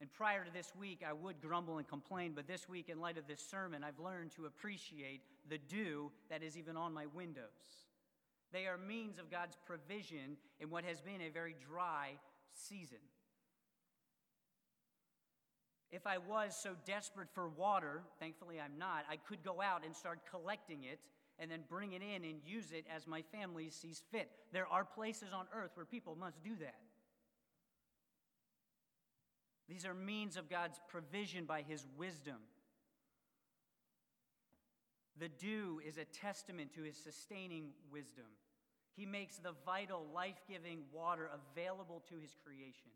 And 0.00 0.12
prior 0.12 0.44
to 0.44 0.52
this 0.52 0.72
week, 0.74 1.02
I 1.06 1.12
would 1.12 1.40
grumble 1.40 1.78
and 1.78 1.86
complain, 1.86 2.32
but 2.34 2.46
this 2.46 2.68
week, 2.68 2.88
in 2.88 3.00
light 3.00 3.18
of 3.18 3.26
this 3.26 3.40
sermon, 3.40 3.84
I've 3.84 3.98
learned 3.98 4.32
to 4.32 4.46
appreciate 4.46 5.22
the 5.48 5.58
dew 5.58 6.10
that 6.30 6.42
is 6.42 6.56
even 6.56 6.76
on 6.76 6.92
my 6.92 7.06
windows. 7.06 7.86
They 8.52 8.66
are 8.66 8.78
means 8.78 9.18
of 9.18 9.30
God's 9.30 9.56
provision 9.66 10.36
in 10.58 10.70
what 10.70 10.84
has 10.84 11.00
been 11.00 11.20
a 11.20 11.28
very 11.28 11.54
dry 11.68 12.12
season. 12.54 12.98
If 15.92 16.06
I 16.06 16.18
was 16.18 16.56
so 16.56 16.76
desperate 16.84 17.28
for 17.34 17.48
water, 17.48 18.02
thankfully 18.20 18.60
I'm 18.60 18.78
not, 18.78 19.04
I 19.10 19.16
could 19.16 19.42
go 19.42 19.60
out 19.60 19.84
and 19.84 19.94
start 19.94 20.20
collecting 20.30 20.84
it 20.84 21.00
and 21.38 21.50
then 21.50 21.60
bring 21.68 21.92
it 21.92 22.02
in 22.02 22.24
and 22.24 22.40
use 22.44 22.70
it 22.70 22.84
as 22.94 23.06
my 23.06 23.22
family 23.22 23.70
sees 23.70 24.02
fit. 24.12 24.30
There 24.52 24.68
are 24.68 24.84
places 24.84 25.32
on 25.34 25.46
earth 25.52 25.72
where 25.74 25.86
people 25.86 26.14
must 26.14 26.42
do 26.44 26.54
that. 26.60 26.78
These 29.68 29.84
are 29.86 29.94
means 29.94 30.36
of 30.36 30.50
God's 30.50 30.80
provision 30.88 31.44
by 31.44 31.62
His 31.62 31.86
wisdom. 31.96 32.36
The 35.18 35.28
dew 35.28 35.80
is 35.86 35.96
a 35.96 36.04
testament 36.04 36.72
to 36.74 36.82
His 36.82 36.96
sustaining 36.96 37.70
wisdom. 37.90 38.26
He 38.96 39.06
makes 39.06 39.38
the 39.38 39.54
vital, 39.64 40.06
life 40.14 40.40
giving 40.48 40.80
water 40.92 41.30
available 41.32 42.02
to 42.10 42.16
His 42.18 42.36
creation 42.44 42.90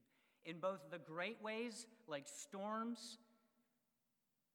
in 0.45 0.59
both 0.59 0.81
the 0.91 0.99
great 0.99 1.43
ways, 1.43 1.87
like 2.07 2.25
storms 2.27 3.19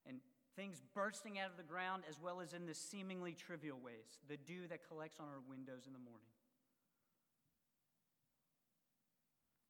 and 0.07 0.19
things 0.55 0.81
bursting 0.93 1.39
out 1.39 1.49
of 1.51 1.57
the 1.57 1.63
ground, 1.63 2.03
as 2.09 2.19
well 2.21 2.41
as 2.41 2.53
in 2.53 2.65
the 2.65 2.73
seemingly 2.73 3.33
trivial 3.33 3.79
ways, 3.83 4.19
the 4.27 4.37
dew 4.37 4.67
that 4.69 4.87
collects 4.87 5.19
on 5.19 5.27
our 5.27 5.41
windows 5.49 5.87
in 5.87 5.93
the 5.93 5.99
morning. 5.99 6.29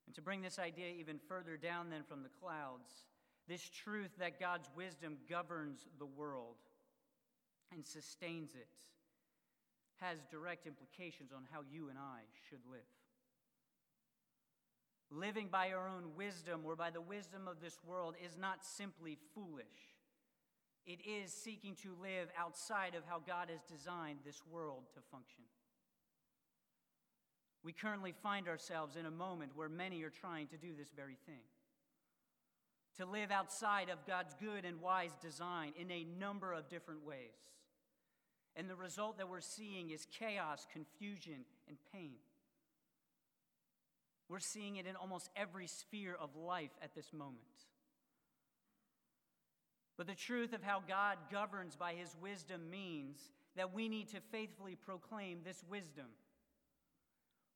And 0.07 0.15
to 0.15 0.21
bring 0.21 0.41
this 0.41 0.57
idea 0.57 0.87
even 0.99 1.19
further 1.27 1.55
down 1.55 1.89
then 1.91 2.01
from 2.03 2.23
the 2.23 2.29
clouds, 2.41 2.89
this 3.47 3.69
truth 3.69 4.09
that 4.19 4.39
God's 4.39 4.67
wisdom 4.75 5.17
governs 5.29 5.85
the 5.99 6.05
world 6.05 6.57
and 7.71 7.85
sustains 7.85 8.55
it 8.55 8.67
has 10.01 10.17
direct 10.31 10.65
implications 10.65 11.31
on 11.31 11.43
how 11.51 11.59
you 11.69 11.89
and 11.89 11.97
I 11.97 12.21
should 12.49 12.61
live. 12.71 12.98
Living 15.11 15.47
by 15.51 15.71
our 15.71 15.87
own 15.87 16.15
wisdom 16.15 16.61
or 16.63 16.75
by 16.75 16.89
the 16.89 17.01
wisdom 17.01 17.47
of 17.47 17.61
this 17.61 17.79
world 17.85 18.15
is 18.23 18.37
not 18.37 18.63
simply 18.63 19.17
foolish. 19.33 19.65
It 20.85 20.99
is 21.07 21.31
seeking 21.31 21.75
to 21.83 21.95
live 22.01 22.29
outside 22.37 22.95
of 22.95 23.03
how 23.07 23.19
God 23.25 23.49
has 23.49 23.61
designed 23.63 24.19
this 24.23 24.41
world 24.49 24.83
to 24.93 24.99
function. 25.11 25.43
We 27.63 27.73
currently 27.73 28.13
find 28.23 28.47
ourselves 28.47 28.95
in 28.95 29.05
a 29.05 29.11
moment 29.11 29.55
where 29.55 29.69
many 29.69 30.03
are 30.03 30.09
trying 30.09 30.47
to 30.47 30.57
do 30.57 30.69
this 30.77 30.91
very 30.95 31.17
thing 31.25 31.41
to 32.99 33.05
live 33.05 33.31
outside 33.31 33.89
of 33.89 34.05
God's 34.05 34.35
good 34.41 34.65
and 34.65 34.81
wise 34.81 35.15
design 35.21 35.71
in 35.79 35.89
a 35.89 36.05
number 36.19 36.51
of 36.51 36.67
different 36.67 37.05
ways. 37.05 37.55
And 38.57 38.69
the 38.69 38.75
result 38.75 39.17
that 39.17 39.29
we're 39.29 39.39
seeing 39.39 39.91
is 39.91 40.05
chaos, 40.05 40.67
confusion, 40.71 41.45
and 41.69 41.77
pain. 41.93 42.15
We're 44.29 44.39
seeing 44.39 44.75
it 44.75 44.85
in 44.85 44.95
almost 44.95 45.29
every 45.35 45.65
sphere 45.65 46.15
of 46.19 46.35
life 46.35 46.71
at 46.83 46.93
this 46.93 47.11
moment. 47.11 47.41
But 49.97 50.07
the 50.07 50.15
truth 50.15 50.53
of 50.53 50.63
how 50.63 50.81
God 50.87 51.17
governs 51.31 51.75
by 51.75 51.93
his 51.93 52.15
wisdom 52.21 52.69
means 52.69 53.17
that 53.57 53.73
we 53.73 53.89
need 53.89 54.07
to 54.09 54.21
faithfully 54.31 54.75
proclaim 54.75 55.39
this 55.43 55.63
wisdom. 55.69 56.05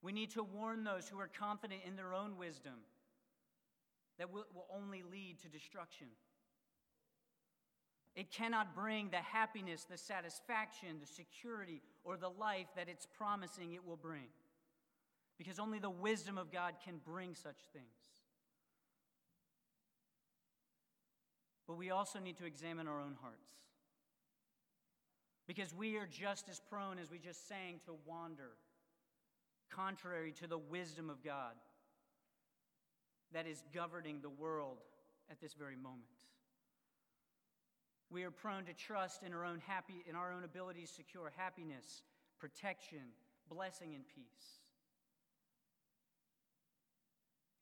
We 0.02 0.12
need 0.12 0.32
to 0.32 0.44
warn 0.44 0.84
those 0.84 1.08
who 1.08 1.20
are 1.20 1.30
confident 1.30 1.82
in 1.88 1.96
their 1.96 2.14
own 2.14 2.38
wisdom 2.38 2.74
that 4.18 4.34
will, 4.34 4.46
will 4.54 4.68
only 4.76 5.04
lead 5.10 5.40
to 5.44 5.48
destruction. 5.48 6.08
It 8.16 8.32
cannot 8.32 8.76
bring 8.76 9.10
the 9.10 9.18
happiness, 9.18 9.86
the 9.90 9.98
satisfaction, 9.98 10.98
the 11.00 11.08
security, 11.08 11.82
or 12.04 12.18
the 12.18 12.30
life 12.30 12.68
that 12.76 12.90
it's 12.90 13.08
promising 13.18 13.74
it 13.74 13.86
will 13.86 13.98
bring. 13.98 14.28
Because 15.38 15.60
only 15.60 15.80
the 15.80 15.89
wisdom 15.89 16.38
of 16.38 16.52
God 16.52 16.76
can 16.84 17.00
bring 17.04 17.36
such 17.36 17.58
things. 17.74 17.86
But 21.67 21.78
we 21.78 21.91
also 21.91 22.19
need 22.19 22.38
to 22.38 22.46
examine 22.46 22.88
our 22.88 23.00
own 23.00 23.15
hearts. 23.22 23.52
Because 25.48 25.74
we 25.74 25.98
are 25.98 26.08
just 26.08 26.50
as 26.50 26.60
prone, 26.60 27.00
as 27.00 27.10
we 27.12 27.19
just 27.19 27.48
sang, 27.48 27.80
to 27.86 27.96
wander 28.06 28.52
contrary 29.69 30.32
to 30.32 30.48
the 30.48 30.58
wisdom 30.58 31.10
of 31.10 31.24
God 31.24 31.56
that 33.34 33.48
is 33.48 33.63
governing 33.74 34.19
the 34.22 34.30
world 34.30 34.78
at 35.30 35.41
this 35.41 35.54
very 35.54 35.76
moment. 35.76 36.04
We 38.10 38.24
are 38.24 38.32
prone 38.32 38.65
to 38.65 38.74
trust 38.74 39.24
in 39.24 39.34
our 39.34 39.43
own 39.43 39.60
happy 39.65 40.04
in 40.08 40.15
our 40.15 40.32
own 40.32 40.43
ability 40.43 40.82
to 40.82 40.88
secure 40.88 41.34
happiness, 41.36 42.04
protection, 42.39 43.00
blessing 43.50 43.96
and 43.96 44.04
peace. 44.08 44.62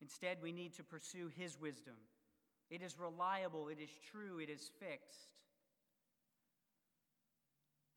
Instead, 0.02 0.38
we 0.42 0.50
need 0.50 0.74
to 0.74 0.82
pursue 0.82 1.30
his 1.38 1.58
wisdom. 1.60 1.94
It 2.70 2.82
is 2.82 2.98
reliable, 2.98 3.68
it 3.68 3.78
is 3.80 3.90
true, 4.10 4.40
it 4.40 4.50
is 4.50 4.70
fixed. 4.80 5.30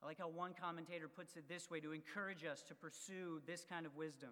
I 0.04 0.06
like 0.06 0.20
how 0.20 0.28
one 0.28 0.54
commentator 0.54 1.08
puts 1.08 1.36
it 1.36 1.50
this 1.50 1.72
way 1.72 1.80
to 1.80 1.94
encourage 1.94 2.46
us 2.46 2.62
to 2.68 2.76
pursue 2.76 3.42
this 3.48 3.66
kind 3.68 3.88
of 3.88 3.96
wisdom. 3.96 4.30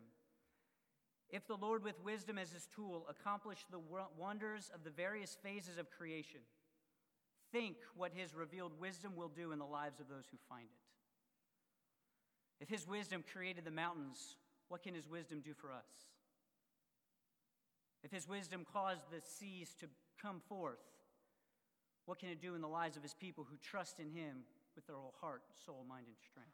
If 1.31 1.47
the 1.47 1.57
Lord, 1.57 1.83
with 1.83 1.99
wisdom 2.03 2.37
as 2.37 2.51
his 2.51 2.67
tool, 2.75 3.07
accomplished 3.09 3.65
the 3.71 3.81
wonders 4.19 4.69
of 4.75 4.83
the 4.83 4.91
various 4.91 5.35
phases 5.41 5.79
of 5.79 5.89
creation, 5.89 6.41
think 7.51 7.77
what 7.95 8.11
his 8.13 8.35
revealed 8.35 8.79
wisdom 8.79 9.15
will 9.15 9.29
do 9.29 9.51
in 9.51 9.57
the 9.57 9.65
lives 9.65 9.99
of 9.99 10.07
those 10.07 10.27
who 10.29 10.37
find 10.47 10.65
it. 10.65 12.63
If 12.63 12.69
his 12.69 12.87
wisdom 12.87 13.23
created 13.33 13.65
the 13.65 13.71
mountains, 13.71 14.35
what 14.67 14.83
can 14.83 14.93
his 14.93 15.09
wisdom 15.09 15.41
do 15.43 15.55
for 15.55 15.71
us? 15.71 16.12
If 18.03 18.11
his 18.11 18.27
wisdom 18.27 18.65
caused 18.71 19.09
the 19.11 19.21
seas 19.21 19.75
to 19.79 19.87
come 20.21 20.41
forth, 20.47 20.83
what 22.05 22.19
can 22.19 22.29
it 22.29 22.41
do 22.41 22.55
in 22.55 22.61
the 22.61 22.67
lives 22.67 22.97
of 22.97 23.03
his 23.03 23.13
people 23.13 23.45
who 23.49 23.57
trust 23.57 23.99
in 23.99 24.09
him 24.09 24.43
with 24.75 24.87
their 24.87 24.95
whole 24.95 25.13
heart, 25.21 25.43
soul, 25.65 25.85
mind, 25.87 26.05
and 26.07 26.17
strength. 26.17 26.51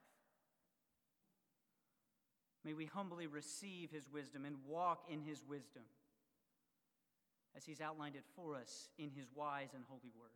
May 2.65 2.73
we 2.73 2.85
humbly 2.85 3.27
receive 3.27 3.89
his 3.89 4.09
wisdom 4.11 4.45
and 4.45 4.57
walk 4.67 5.05
in 5.09 5.21
his 5.21 5.43
wisdom 5.47 5.83
as 7.55 7.65
he's 7.65 7.81
outlined 7.81 8.15
it 8.15 8.25
for 8.35 8.55
us 8.55 8.89
in 8.97 9.09
his 9.09 9.27
wise 9.33 9.69
and 9.73 9.83
holy 9.87 10.11
word. 10.19 10.35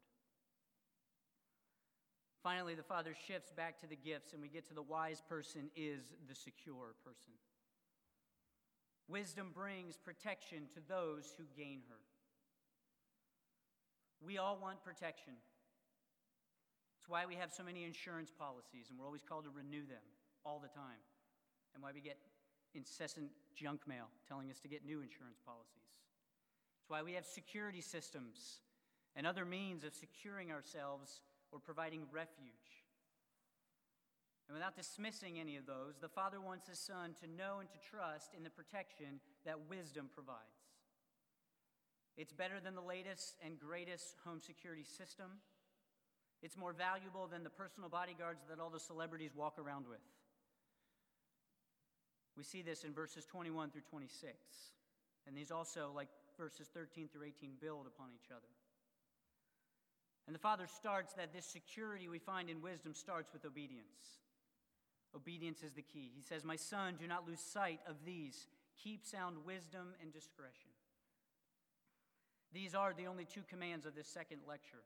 Finally, 2.41 2.75
the 2.75 2.83
Father 2.83 3.13
shifts 3.27 3.51
back 3.51 3.79
to 3.79 3.87
the 3.87 3.95
gifts, 3.95 4.33
and 4.33 4.41
we 4.41 4.49
get 4.49 4.67
to 4.67 4.73
the 4.73 4.81
wise 4.81 5.21
person 5.29 5.69
is 5.75 6.01
the 6.27 6.35
secure 6.35 6.95
person. 7.05 7.33
Wisdom 9.07 9.51
brings 9.53 9.97
protection 9.97 10.63
to 10.73 10.79
those 10.87 11.33
who 11.37 11.43
gain 11.55 11.81
her. 11.89 11.99
We 14.25 14.37
all 14.37 14.57
want 14.61 14.83
protection. 14.83 15.33
It's 16.97 17.09
why 17.09 17.25
we 17.25 17.35
have 17.35 17.51
so 17.51 17.63
many 17.63 17.83
insurance 17.83 18.31
policies 18.31 18.87
and 18.89 18.97
we're 18.97 19.05
always 19.05 19.23
called 19.27 19.43
to 19.43 19.49
renew 19.49 19.85
them 19.85 20.03
all 20.45 20.59
the 20.59 20.69
time, 20.69 20.99
and 21.73 21.83
why 21.83 21.91
we 21.93 22.01
get 22.01 22.17
incessant 22.75 23.27
junk 23.55 23.81
mail 23.87 24.07
telling 24.27 24.49
us 24.49 24.59
to 24.59 24.67
get 24.67 24.85
new 24.85 25.01
insurance 25.01 25.39
policies. 25.45 25.91
It's 26.81 26.89
why 26.89 27.01
we 27.01 27.13
have 27.13 27.25
security 27.25 27.81
systems 27.81 28.59
and 29.15 29.27
other 29.27 29.45
means 29.45 29.83
of 29.83 29.93
securing 29.93 30.51
ourselves 30.51 31.21
or 31.51 31.59
providing 31.59 32.01
refuge. 32.11 32.82
And 34.47 34.55
without 34.55 34.75
dismissing 34.75 35.39
any 35.39 35.55
of 35.55 35.65
those, 35.65 35.95
the 36.01 36.09
Father 36.09 36.41
wants 36.41 36.67
His 36.67 36.79
Son 36.79 37.15
to 37.21 37.27
know 37.27 37.59
and 37.59 37.69
to 37.69 37.89
trust 37.89 38.33
in 38.35 38.43
the 38.43 38.49
protection 38.49 39.19
that 39.45 39.69
wisdom 39.69 40.09
provides. 40.13 40.39
It's 42.17 42.33
better 42.33 42.59
than 42.59 42.75
the 42.75 42.81
latest 42.81 43.35
and 43.43 43.59
greatest 43.59 44.15
home 44.25 44.41
security 44.41 44.83
system. 44.83 45.39
It's 46.41 46.57
more 46.57 46.73
valuable 46.73 47.27
than 47.27 47.43
the 47.43 47.49
personal 47.49 47.89
bodyguards 47.89 48.41
that 48.49 48.59
all 48.59 48.69
the 48.69 48.79
celebrities 48.79 49.31
walk 49.35 49.57
around 49.57 49.87
with. 49.87 50.03
We 52.35 52.43
see 52.43 52.61
this 52.61 52.83
in 52.83 52.93
verses 52.93 53.25
21 53.25 53.71
through 53.71 53.87
26. 53.89 54.33
And 55.25 55.37
these 55.37 55.51
also, 55.51 55.91
like 55.95 56.09
verses 56.37 56.67
13 56.73 57.07
through 57.07 57.27
18, 57.27 57.53
build 57.61 57.87
upon 57.87 58.07
each 58.13 58.29
other. 58.29 58.51
And 60.27 60.35
the 60.35 60.39
Father 60.39 60.67
starts 60.67 61.13
that 61.13 61.33
this 61.33 61.45
security 61.45 62.07
we 62.07 62.19
find 62.19 62.49
in 62.49 62.61
wisdom 62.61 62.93
starts 62.93 63.31
with 63.33 63.45
obedience. 63.45 64.22
Obedience 65.15 65.61
is 65.63 65.73
the 65.73 65.81
key. 65.81 66.11
He 66.15 66.21
says, 66.21 66.43
My 66.43 66.55
son, 66.55 66.95
do 66.99 67.07
not 67.07 67.27
lose 67.27 67.39
sight 67.39 67.79
of 67.87 67.97
these. 68.05 68.47
Keep 68.83 69.05
sound 69.05 69.37
wisdom 69.45 69.93
and 70.01 70.11
discretion. 70.11 70.69
These 72.53 72.75
are 72.75 72.93
the 72.93 73.07
only 73.07 73.25
two 73.25 73.41
commands 73.49 73.85
of 73.85 73.95
this 73.95 74.07
second 74.07 74.41
lecture. 74.47 74.83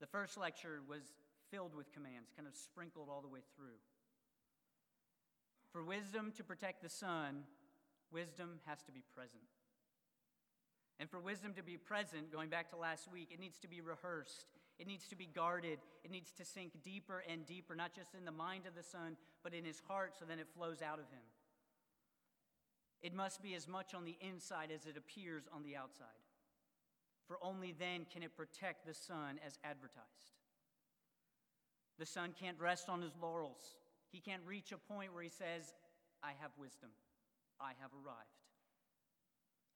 The 0.00 0.06
first 0.06 0.38
lecture 0.38 0.80
was 0.88 1.02
filled 1.50 1.74
with 1.74 1.92
commands, 1.92 2.30
kind 2.34 2.48
of 2.48 2.56
sprinkled 2.56 3.08
all 3.10 3.20
the 3.20 3.28
way 3.28 3.40
through. 3.56 3.80
For 5.70 5.82
wisdom 5.82 6.32
to 6.36 6.44
protect 6.44 6.82
the 6.82 6.88
son, 6.88 7.44
wisdom 8.10 8.60
has 8.66 8.82
to 8.82 8.92
be 8.92 9.02
present. 9.14 9.42
And 10.98 11.10
for 11.10 11.20
wisdom 11.20 11.54
to 11.54 11.62
be 11.62 11.76
present, 11.76 12.30
going 12.30 12.48
back 12.48 12.70
to 12.70 12.76
last 12.76 13.10
week, 13.10 13.30
it 13.32 13.40
needs 13.40 13.58
to 13.58 13.68
be 13.68 13.80
rehearsed. 13.80 14.46
It 14.78 14.86
needs 14.86 15.06
to 15.08 15.16
be 15.16 15.26
guarded. 15.26 15.78
It 16.04 16.10
needs 16.10 16.32
to 16.32 16.44
sink 16.44 16.72
deeper 16.82 17.22
and 17.30 17.46
deeper, 17.46 17.74
not 17.74 17.94
just 17.94 18.14
in 18.14 18.24
the 18.24 18.32
mind 18.32 18.66
of 18.66 18.74
the 18.74 18.82
son, 18.82 19.16
but 19.42 19.54
in 19.54 19.64
his 19.64 19.80
heart, 19.86 20.14
so 20.18 20.24
then 20.24 20.38
it 20.38 20.48
flows 20.54 20.82
out 20.82 20.98
of 20.98 21.08
him. 21.10 21.24
It 23.02 23.14
must 23.14 23.42
be 23.42 23.54
as 23.54 23.66
much 23.66 23.94
on 23.94 24.04
the 24.04 24.16
inside 24.20 24.70
as 24.74 24.86
it 24.86 24.96
appears 24.96 25.44
on 25.52 25.62
the 25.64 25.76
outside. 25.76 26.06
For 27.26 27.36
only 27.42 27.74
then 27.78 28.06
can 28.12 28.22
it 28.22 28.36
protect 28.36 28.86
the 28.86 28.94
son 28.94 29.38
as 29.44 29.58
advertised. 29.64 30.36
The 31.98 32.06
son 32.06 32.34
can't 32.38 32.58
rest 32.58 32.88
on 32.88 33.02
his 33.02 33.12
laurels. 33.20 33.76
He 34.10 34.20
can't 34.20 34.42
reach 34.46 34.72
a 34.72 34.78
point 34.78 35.14
where 35.14 35.22
he 35.22 35.28
says, 35.28 35.74
I 36.22 36.32
have 36.40 36.50
wisdom. 36.58 36.90
I 37.60 37.72
have 37.80 37.90
arrived. 37.92 38.42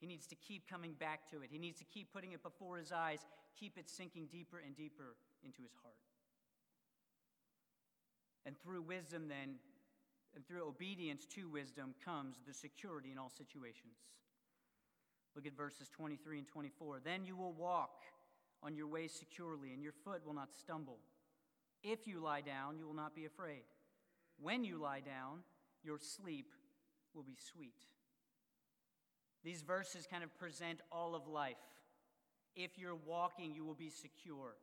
He 0.01 0.07
needs 0.07 0.27
to 0.27 0.35
keep 0.35 0.69
coming 0.69 0.93
back 0.93 1.29
to 1.31 1.41
it. 1.43 1.49
He 1.51 1.59
needs 1.59 1.79
to 1.79 1.85
keep 1.85 2.13
putting 2.13 2.33
it 2.33 2.43
before 2.43 2.79
his 2.79 2.93
eyes, 2.93 3.21
keep 3.59 3.79
it 3.79 3.89
sinking 3.89 4.29
deeper 4.31 4.61
and 4.65 4.77
deeper 4.77 5.17
into 5.45 5.63
his 5.63 5.73
heart. 5.83 5.97
And 8.45 8.57
through 8.59 8.83
wisdom, 8.83 9.29
then, 9.29 9.57
and 10.35 10.47
through 10.47 10.67
obedience 10.67 11.27
to 11.35 11.49
wisdom, 11.49 11.95
comes 12.05 12.37
the 12.47 12.55
security 12.55 13.11
in 13.11 13.19
all 13.19 13.31
situations. 13.31 13.97
Look 15.35 15.47
at 15.47 15.57
verses 15.57 15.89
23 15.89 16.39
and 16.39 16.49
24. 16.49 17.01
Then 17.05 17.25
you 17.25 17.37
will 17.37 17.53
walk 17.53 18.03
on 18.63 18.75
your 18.75 18.87
way 18.87 19.07
securely, 19.09 19.73
and 19.73 19.83
your 19.83 19.93
foot 19.93 20.25
will 20.25 20.35
not 20.35 20.53
stumble. 20.53 20.99
If 21.83 22.07
you 22.07 22.21
lie 22.21 22.41
down, 22.41 22.79
you 22.79 22.87
will 22.87 22.95
not 22.95 23.15
be 23.15 23.27
afraid. 23.27 23.65
When 24.41 24.65
you 24.65 24.79
lie 24.79 25.01
down, 25.01 25.41
your 25.83 25.99
sleep 25.99 26.53
will 27.15 27.23
be 27.23 27.37
sweet. 27.53 27.85
These 29.45 29.63
verses 29.63 30.07
kind 30.11 30.25
of 30.25 30.37
present 30.39 30.81
all 30.91 31.15
of 31.15 31.29
life. 31.29 31.57
If 32.57 32.79
you're 32.79 32.97
walking, 32.97 33.55
you 33.55 33.65
will 33.65 33.75
be 33.75 33.91
secure. 33.91 34.57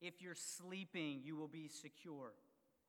If 0.00 0.20
you're 0.20 0.34
sleeping, 0.34 1.20
you 1.24 1.36
will 1.36 1.48
be 1.48 1.68
secure. 1.68 2.32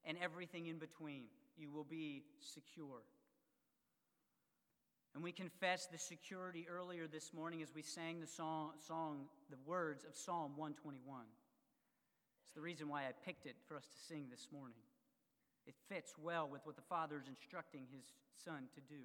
And 0.05 0.17
everything 0.21 0.65
in 0.65 0.77
between, 0.77 1.25
you 1.57 1.69
will 1.69 1.83
be 1.83 2.23
secure. 2.39 3.03
And 5.13 5.23
we 5.23 5.31
confessed 5.31 5.91
the 5.91 5.97
security 5.97 6.67
earlier 6.69 7.07
this 7.07 7.33
morning 7.33 7.61
as 7.61 7.73
we 7.73 7.81
sang 7.81 8.19
the 8.19 8.27
song, 8.27 8.71
song, 8.87 9.25
the 9.49 9.57
words 9.65 10.03
of 10.03 10.15
Psalm 10.15 10.53
121. 10.55 11.25
It's 12.43 12.53
the 12.53 12.61
reason 12.61 12.89
why 12.89 13.01
I 13.01 13.11
picked 13.25 13.45
it 13.45 13.55
for 13.67 13.77
us 13.77 13.85
to 13.85 14.07
sing 14.07 14.27
this 14.29 14.47
morning. 14.51 14.77
It 15.67 15.75
fits 15.87 16.13
well 16.21 16.47
with 16.51 16.65
what 16.65 16.75
the 16.75 16.81
Father 16.81 17.17
is 17.17 17.27
instructing 17.27 17.85
his 17.91 18.05
Son 18.43 18.63
to 18.73 18.81
do. 18.81 19.01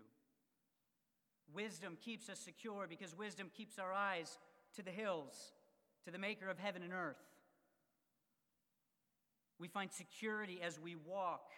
Wisdom 1.52 1.98
keeps 2.00 2.28
us 2.28 2.38
secure 2.38 2.86
because 2.88 3.16
wisdom 3.16 3.50
keeps 3.54 3.78
our 3.78 3.92
eyes 3.92 4.38
to 4.76 4.82
the 4.82 4.90
hills, 4.90 5.52
to 6.04 6.10
the 6.10 6.18
maker 6.18 6.48
of 6.48 6.58
heaven 6.58 6.82
and 6.82 6.92
earth. 6.92 7.22
We 9.58 9.68
find 9.68 9.90
security 9.92 10.60
as 10.62 10.80
we 10.80 10.96
walk. 10.96 11.50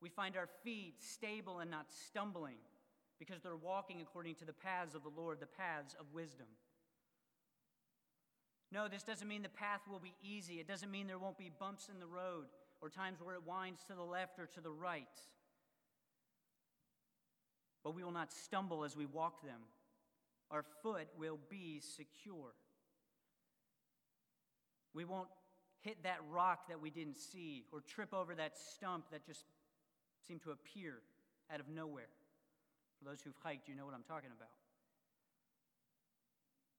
We 0.00 0.08
find 0.08 0.36
our 0.36 0.48
feet 0.64 0.94
stable 1.00 1.60
and 1.60 1.70
not 1.70 1.86
stumbling 2.08 2.58
because 3.18 3.42
they're 3.42 3.56
walking 3.56 4.00
according 4.00 4.34
to 4.36 4.44
the 4.44 4.52
paths 4.52 4.94
of 4.94 5.02
the 5.02 5.12
Lord, 5.14 5.40
the 5.40 5.46
paths 5.46 5.94
of 5.98 6.06
wisdom. 6.12 6.46
No, 8.72 8.88
this 8.88 9.02
doesn't 9.02 9.28
mean 9.28 9.42
the 9.42 9.48
path 9.48 9.80
will 9.88 10.00
be 10.00 10.14
easy. 10.22 10.54
It 10.54 10.68
doesn't 10.68 10.90
mean 10.90 11.06
there 11.06 11.18
won't 11.18 11.38
be 11.38 11.50
bumps 11.58 11.88
in 11.92 12.00
the 12.00 12.06
road 12.06 12.46
or 12.82 12.90
times 12.90 13.18
where 13.22 13.34
it 13.34 13.46
winds 13.46 13.84
to 13.84 13.94
the 13.94 14.02
left 14.02 14.38
or 14.38 14.46
to 14.46 14.60
the 14.60 14.70
right 14.70 15.06
but 17.86 17.94
we 17.94 18.02
will 18.02 18.10
not 18.10 18.32
stumble 18.32 18.82
as 18.82 18.96
we 18.96 19.06
walk 19.06 19.44
them. 19.44 19.60
Our 20.50 20.64
foot 20.82 21.08
will 21.18 21.38
be 21.50 21.80
secure. 21.80 22.54
We 24.94 25.04
won't 25.04 25.28
hit 25.80 26.02
that 26.04 26.18
rock 26.30 26.68
that 26.68 26.80
we 26.80 26.90
didn't 26.90 27.16
see 27.16 27.64
or 27.72 27.80
trip 27.80 28.14
over 28.14 28.34
that 28.34 28.56
stump 28.56 29.10
that 29.10 29.26
just 29.26 29.44
seemed 30.26 30.42
to 30.42 30.50
appear 30.50 30.94
out 31.52 31.60
of 31.60 31.68
nowhere. 31.68 32.08
For 32.98 33.04
those 33.04 33.20
who've 33.20 33.36
hiked, 33.42 33.68
you 33.68 33.74
know 33.74 33.84
what 33.84 33.94
I'm 33.94 34.04
talking 34.06 34.30
about. 34.36 34.48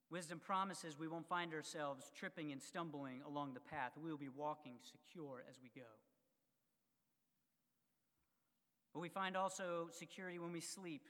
Wisdom 0.09 0.39
promises 0.39 0.97
we 0.97 1.07
won't 1.07 1.27
find 1.27 1.53
ourselves 1.53 2.11
tripping 2.17 2.51
and 2.51 2.61
stumbling 2.61 3.21
along 3.27 3.53
the 3.53 3.59
path. 3.59 3.91
We 4.01 4.09
will 4.09 4.17
be 4.17 4.29
walking 4.29 4.75
secure 4.81 5.43
as 5.49 5.57
we 5.61 5.69
go. 5.75 5.87
But 8.93 9.01
we 9.01 9.09
find 9.09 9.35
also 9.35 9.89
security 9.91 10.39
when 10.39 10.53
we 10.53 10.61
sleep. 10.61 11.03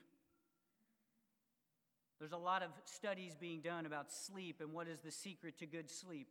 There's 2.19 2.31
a 2.31 2.37
lot 2.37 2.63
of 2.63 2.69
studies 2.85 3.35
being 3.39 3.61
done 3.61 3.85
about 3.85 4.11
sleep 4.11 4.57
and 4.59 4.73
what 4.73 4.87
is 4.87 4.99
the 5.01 5.11
secret 5.11 5.57
to 5.59 5.65
good 5.65 5.89
sleep. 5.89 6.29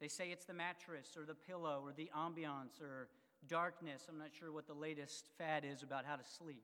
They 0.00 0.08
say 0.08 0.30
it's 0.30 0.44
the 0.44 0.54
mattress 0.54 1.16
or 1.16 1.24
the 1.24 1.34
pillow 1.34 1.82
or 1.84 1.92
the 1.92 2.10
ambiance 2.16 2.80
or 2.80 3.08
darkness. 3.48 4.06
I'm 4.08 4.18
not 4.18 4.30
sure 4.38 4.52
what 4.52 4.66
the 4.66 4.74
latest 4.74 5.28
fad 5.36 5.64
is 5.64 5.82
about 5.82 6.04
how 6.06 6.16
to 6.16 6.24
sleep. 6.24 6.62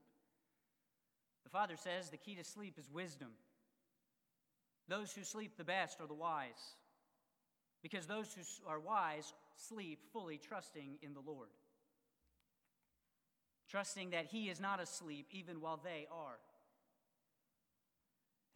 The 1.44 1.50
Father 1.50 1.76
says 1.76 2.10
the 2.10 2.16
key 2.16 2.34
to 2.36 2.44
sleep 2.44 2.78
is 2.78 2.90
wisdom. 2.90 3.30
Those 4.88 5.12
who 5.12 5.24
sleep 5.24 5.56
the 5.56 5.64
best 5.64 6.00
are 6.00 6.06
the 6.06 6.14
wise, 6.14 6.76
because 7.82 8.06
those 8.06 8.32
who 8.32 8.42
are 8.68 8.78
wise 8.78 9.32
sleep 9.56 9.98
fully 10.12 10.38
trusting 10.38 10.98
in 11.02 11.12
the 11.12 11.20
Lord 11.20 11.48
trusting 13.68 14.10
that 14.10 14.26
He 14.26 14.48
is 14.48 14.60
not 14.60 14.80
asleep 14.80 15.26
even 15.30 15.60
while 15.60 15.80
they 15.82 16.06
are. 16.10 16.38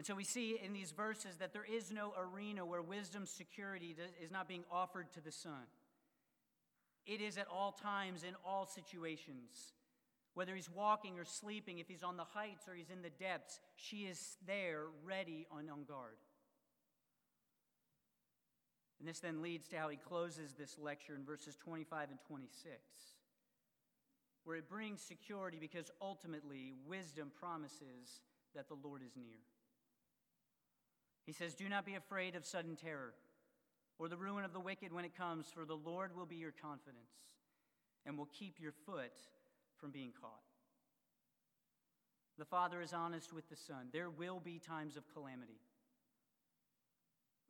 And 0.00 0.06
so 0.06 0.14
we 0.14 0.24
see 0.24 0.58
in 0.64 0.72
these 0.72 0.92
verses 0.92 1.36
that 1.40 1.52
there 1.52 1.66
is 1.70 1.92
no 1.92 2.14
arena 2.16 2.64
where 2.64 2.80
wisdom's 2.80 3.30
security 3.30 3.94
is 4.18 4.30
not 4.30 4.48
being 4.48 4.64
offered 4.72 5.12
to 5.12 5.20
the 5.20 5.30
Son. 5.30 5.68
It 7.04 7.20
is 7.20 7.36
at 7.36 7.46
all 7.52 7.72
times, 7.72 8.24
in 8.24 8.34
all 8.42 8.64
situations. 8.64 9.74
Whether 10.32 10.54
he's 10.54 10.70
walking 10.70 11.18
or 11.18 11.26
sleeping, 11.26 11.80
if 11.80 11.86
he's 11.86 12.02
on 12.02 12.16
the 12.16 12.24
heights 12.24 12.66
or 12.66 12.74
he's 12.74 12.88
in 12.88 13.02
the 13.02 13.10
depths, 13.10 13.60
she 13.76 14.06
is 14.06 14.38
there, 14.46 14.84
ready 15.04 15.46
and 15.54 15.70
on 15.70 15.84
guard. 15.84 16.16
And 19.00 19.06
this 19.06 19.20
then 19.20 19.42
leads 19.42 19.68
to 19.68 19.76
how 19.76 19.90
he 19.90 19.98
closes 19.98 20.54
this 20.54 20.78
lecture 20.78 21.14
in 21.14 21.26
verses 21.26 21.56
25 21.56 22.08
and 22.08 22.18
26 22.26 22.80
where 24.44 24.56
it 24.56 24.70
brings 24.70 25.02
security 25.02 25.58
because 25.60 25.90
ultimately 26.00 26.72
wisdom 26.88 27.30
promises 27.38 28.22
that 28.54 28.66
the 28.66 28.76
Lord 28.82 29.02
is 29.02 29.14
near. 29.14 29.36
He 31.26 31.32
says, 31.32 31.54
Do 31.54 31.68
not 31.68 31.84
be 31.86 31.94
afraid 31.94 32.34
of 32.34 32.44
sudden 32.44 32.76
terror 32.76 33.14
or 33.98 34.08
the 34.08 34.16
ruin 34.16 34.44
of 34.44 34.52
the 34.52 34.60
wicked 34.60 34.92
when 34.92 35.04
it 35.04 35.16
comes, 35.16 35.46
for 35.54 35.64
the 35.64 35.76
Lord 35.76 36.16
will 36.16 36.26
be 36.26 36.36
your 36.36 36.52
confidence 36.52 37.12
and 38.06 38.16
will 38.16 38.28
keep 38.32 38.58
your 38.58 38.72
foot 38.72 39.12
from 39.78 39.90
being 39.90 40.12
caught. 40.18 40.40
The 42.38 42.46
Father 42.46 42.80
is 42.80 42.94
honest 42.94 43.32
with 43.32 43.48
the 43.50 43.56
Son. 43.56 43.88
There 43.92 44.08
will 44.08 44.40
be 44.40 44.58
times 44.58 44.96
of 44.96 45.04
calamity. 45.12 45.60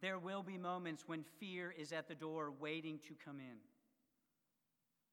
There 0.00 0.18
will 0.18 0.42
be 0.42 0.58
moments 0.58 1.04
when 1.06 1.24
fear 1.38 1.72
is 1.78 1.92
at 1.92 2.08
the 2.08 2.14
door 2.14 2.52
waiting 2.58 2.98
to 3.06 3.14
come 3.24 3.38
in. 3.38 3.58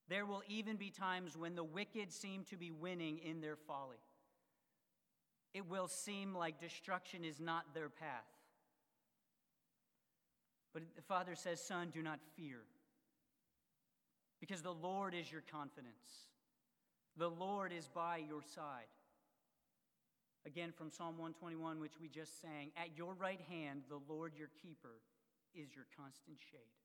There 0.09 0.25
will 0.25 0.41
even 0.47 0.77
be 0.77 0.89
times 0.89 1.37
when 1.37 1.55
the 1.55 1.63
wicked 1.63 2.11
seem 2.11 2.45
to 2.45 2.57
be 2.57 2.71
winning 2.71 3.19
in 3.19 3.41
their 3.41 3.57
folly. 3.57 3.97
It 5.53 5.69
will 5.69 5.87
seem 5.87 6.33
like 6.33 6.59
destruction 6.59 7.23
is 7.23 7.39
not 7.39 7.73
their 7.73 7.89
path. 7.89 8.36
But 10.77 10.95
the 10.95 11.01
Father 11.01 11.33
says, 11.33 11.59
Son, 11.59 11.89
do 11.91 12.03
not 12.03 12.19
fear, 12.35 12.59
because 14.39 14.61
the 14.61 14.75
Lord 14.75 15.15
is 15.15 15.31
your 15.31 15.41
confidence. 15.51 16.29
The 17.17 17.31
Lord 17.31 17.73
is 17.73 17.87
by 17.87 18.17
your 18.17 18.43
side. 18.43 18.85
Again, 20.45 20.71
from 20.77 20.91
Psalm 20.91 21.17
121, 21.17 21.79
which 21.79 21.99
we 21.99 22.09
just 22.09 22.39
sang, 22.43 22.69
at 22.77 22.95
your 22.95 23.15
right 23.15 23.41
hand, 23.49 23.85
the 23.89 23.97
Lord 24.07 24.33
your 24.37 24.49
keeper 24.61 25.01
is 25.55 25.75
your 25.75 25.87
constant 25.97 26.37
shade. 26.51 26.77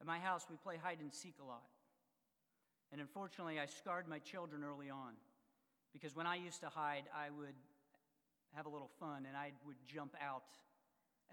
At 0.00 0.08
my 0.08 0.18
house, 0.18 0.46
we 0.50 0.56
play 0.56 0.78
hide 0.82 0.98
and 1.00 1.14
seek 1.14 1.34
a 1.40 1.46
lot. 1.46 1.62
And 2.90 3.00
unfortunately, 3.00 3.60
I 3.60 3.66
scarred 3.66 4.08
my 4.08 4.18
children 4.18 4.64
early 4.64 4.90
on 4.90 5.12
because 5.92 6.16
when 6.16 6.26
I 6.26 6.34
used 6.34 6.58
to 6.62 6.68
hide, 6.70 7.04
I 7.14 7.30
would 7.38 7.54
have 8.56 8.66
a 8.66 8.68
little 8.68 8.90
fun 8.98 9.26
and 9.28 9.36
I 9.36 9.52
would 9.64 9.76
jump 9.86 10.16
out 10.20 10.42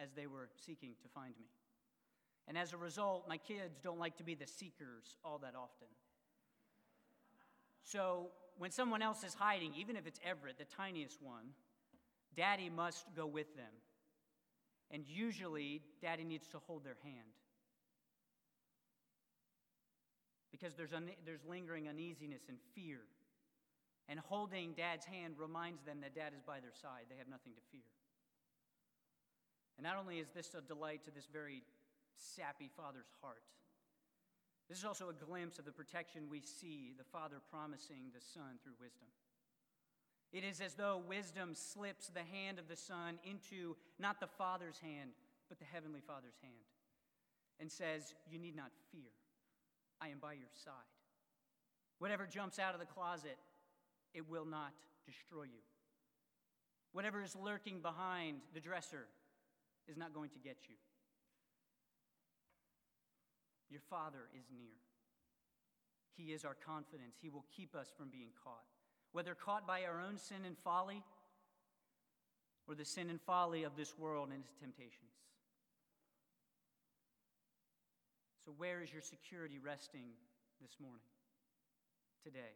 as 0.02 0.10
they 0.16 0.28
were 0.28 0.50
seeking 0.66 0.92
to 1.02 1.08
find 1.10 1.34
me. 1.40 1.48
And 2.48 2.58
as 2.58 2.74
a 2.74 2.78
result, 2.78 3.28
my 3.28 3.38
kids 3.38 3.80
don't 3.84 4.00
like 4.00 4.18
to 4.18 4.24
be 4.24 4.36
the 4.36 4.48
seekers 4.48 5.18
all 5.24 5.40
that 5.40 5.54
often. 5.56 5.88
So 7.84 8.28
when 8.58 8.72
someone 8.72 9.02
else 9.02 9.24
is 9.24 9.34
hiding, 9.34 9.74
even 9.76 9.96
if 9.96 10.08
it's 10.08 10.20
Everett, 10.26 10.58
the 10.58 10.66
tiniest 10.66 11.22
one, 11.22 11.46
daddy 12.36 12.70
must 12.70 13.06
go 13.16 13.26
with 13.26 13.56
them. 13.56 13.74
And 14.90 15.04
usually, 15.06 15.82
daddy 16.02 16.24
needs 16.24 16.48
to 16.50 16.60
hold 16.60 16.86
their 16.86 16.98
hand. 17.04 17.36
Because 20.52 20.74
there's, 20.76 20.94
un- 20.94 21.12
there's 21.26 21.44
lingering 21.48 21.90
uneasiness 21.90 22.44
and 22.48 22.58
fear. 22.74 23.00
And 24.08 24.20
holding 24.20 24.74
dad's 24.74 25.06
hand 25.06 25.36
reminds 25.38 25.84
them 25.84 26.00
that 26.02 26.16
dad 26.16 26.32
is 26.34 26.42
by 26.42 26.62
their 26.62 26.72
side. 26.82 27.06
They 27.10 27.18
have 27.18 27.28
nothing 27.28 27.52
to 27.54 27.62
fear. 27.70 27.97
And 29.78 29.84
not 29.84 29.98
only 29.98 30.20
is 30.20 30.30
this 30.34 30.54
a 30.54 30.62
delight 30.62 31.04
to 31.06 31.12
this 31.12 31.28
very 31.32 31.64
sappy 32.18 32.70
father's 32.76 33.10
heart, 33.22 33.44
this 34.70 34.80
is 34.80 34.86
also 34.86 35.10
a 35.10 35.26
glimpse 35.26 35.60
of 35.60 35.66
the 35.66 35.72
protection 35.72 36.24
we 36.30 36.42
see 36.42 36.94
the 36.98 37.06
Father 37.06 37.38
promising 37.50 38.12
the 38.14 38.22
Son 38.22 38.60
through 38.64 38.74
wisdom. 38.82 39.08
It 40.34 40.44
is 40.44 40.60
as 40.60 40.74
though 40.74 41.02
wisdom 41.08 41.56
slips 41.56 42.08
the 42.08 42.24
hand 42.24 42.60
of 42.60 42.68
the 42.68 42.76
Son 42.76 43.18
into 43.24 43.78
not 43.98 44.20
the 44.20 44.28
Father's 44.28 44.78
hand, 44.80 45.12
but 45.48 45.58
the 45.58 45.66
Heavenly 45.72 46.02
Father's 46.06 46.36
hand, 46.42 46.68
and 47.62 47.72
says, 47.72 48.14
You 48.30 48.40
need 48.40 48.56
not 48.56 48.72
fear. 48.92 49.12
I 50.02 50.10
am 50.10 50.20
by 50.20 50.34
your 50.34 50.52
side. 50.54 50.74
Whatever 52.00 52.28
jumps 52.28 52.60
out 52.60 52.74
of 52.74 52.82
the 52.82 52.86
closet, 52.86 53.38
it 54.14 54.30
will 54.30 54.46
not 54.46 54.74
destroy 55.06 55.44
you. 55.44 55.64
Whatever 56.92 57.24
is 57.24 57.36
lurking 57.36 57.80
behind 57.80 58.40
the 58.54 58.60
dresser 58.60 59.08
is 59.88 59.98
not 59.98 60.14
going 60.14 60.30
to 60.32 60.40
get 60.40 60.58
you. 60.68 60.76
Your 63.70 63.82
Father 63.90 64.30
is 64.38 64.46
near. 64.56 64.76
He 66.16 66.34
is 66.34 66.46
our 66.46 66.56
confidence. 66.56 67.16
He 67.22 67.30
will 67.30 67.46
keep 67.56 67.76
us 67.76 67.92
from 67.96 68.10
being 68.10 68.30
caught, 68.44 68.66
whether 69.12 69.36
caught 69.36 69.68
by 69.68 69.84
our 69.84 70.02
own 70.02 70.18
sin 70.18 70.46
and 70.46 70.58
folly 70.58 71.04
or 72.68 72.76
the 72.76 72.86
sin 72.86 73.10
and 73.10 73.22
folly 73.22 73.64
of 73.64 73.76
this 73.76 73.98
world 73.98 74.30
and 74.34 74.44
its 74.44 74.56
temptations. 74.60 75.12
So, 78.46 78.54
where 78.58 78.82
is 78.82 78.92
your 78.92 79.02
security 79.02 79.60
resting 79.60 80.08
this 80.62 80.72
morning, 80.82 81.12
today? 82.24 82.56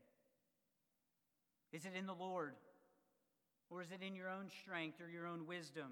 Is 1.72 1.86
it 1.86 1.94
in 1.98 2.06
the 2.06 2.13
Lord? 2.13 2.54
Or 3.70 3.82
is 3.82 3.91
it 3.91 4.06
in 4.06 4.15
your 4.15 4.30
own 4.30 4.50
strength 4.62 5.00
or 5.00 5.10
your 5.10 5.26
own 5.26 5.48
wisdom 5.48 5.91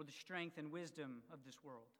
or 0.00 0.04
the 0.04 0.12
strength 0.12 0.56
and 0.56 0.72
wisdom 0.72 1.18
of 1.30 1.40
this 1.44 1.62
world? 1.62 1.92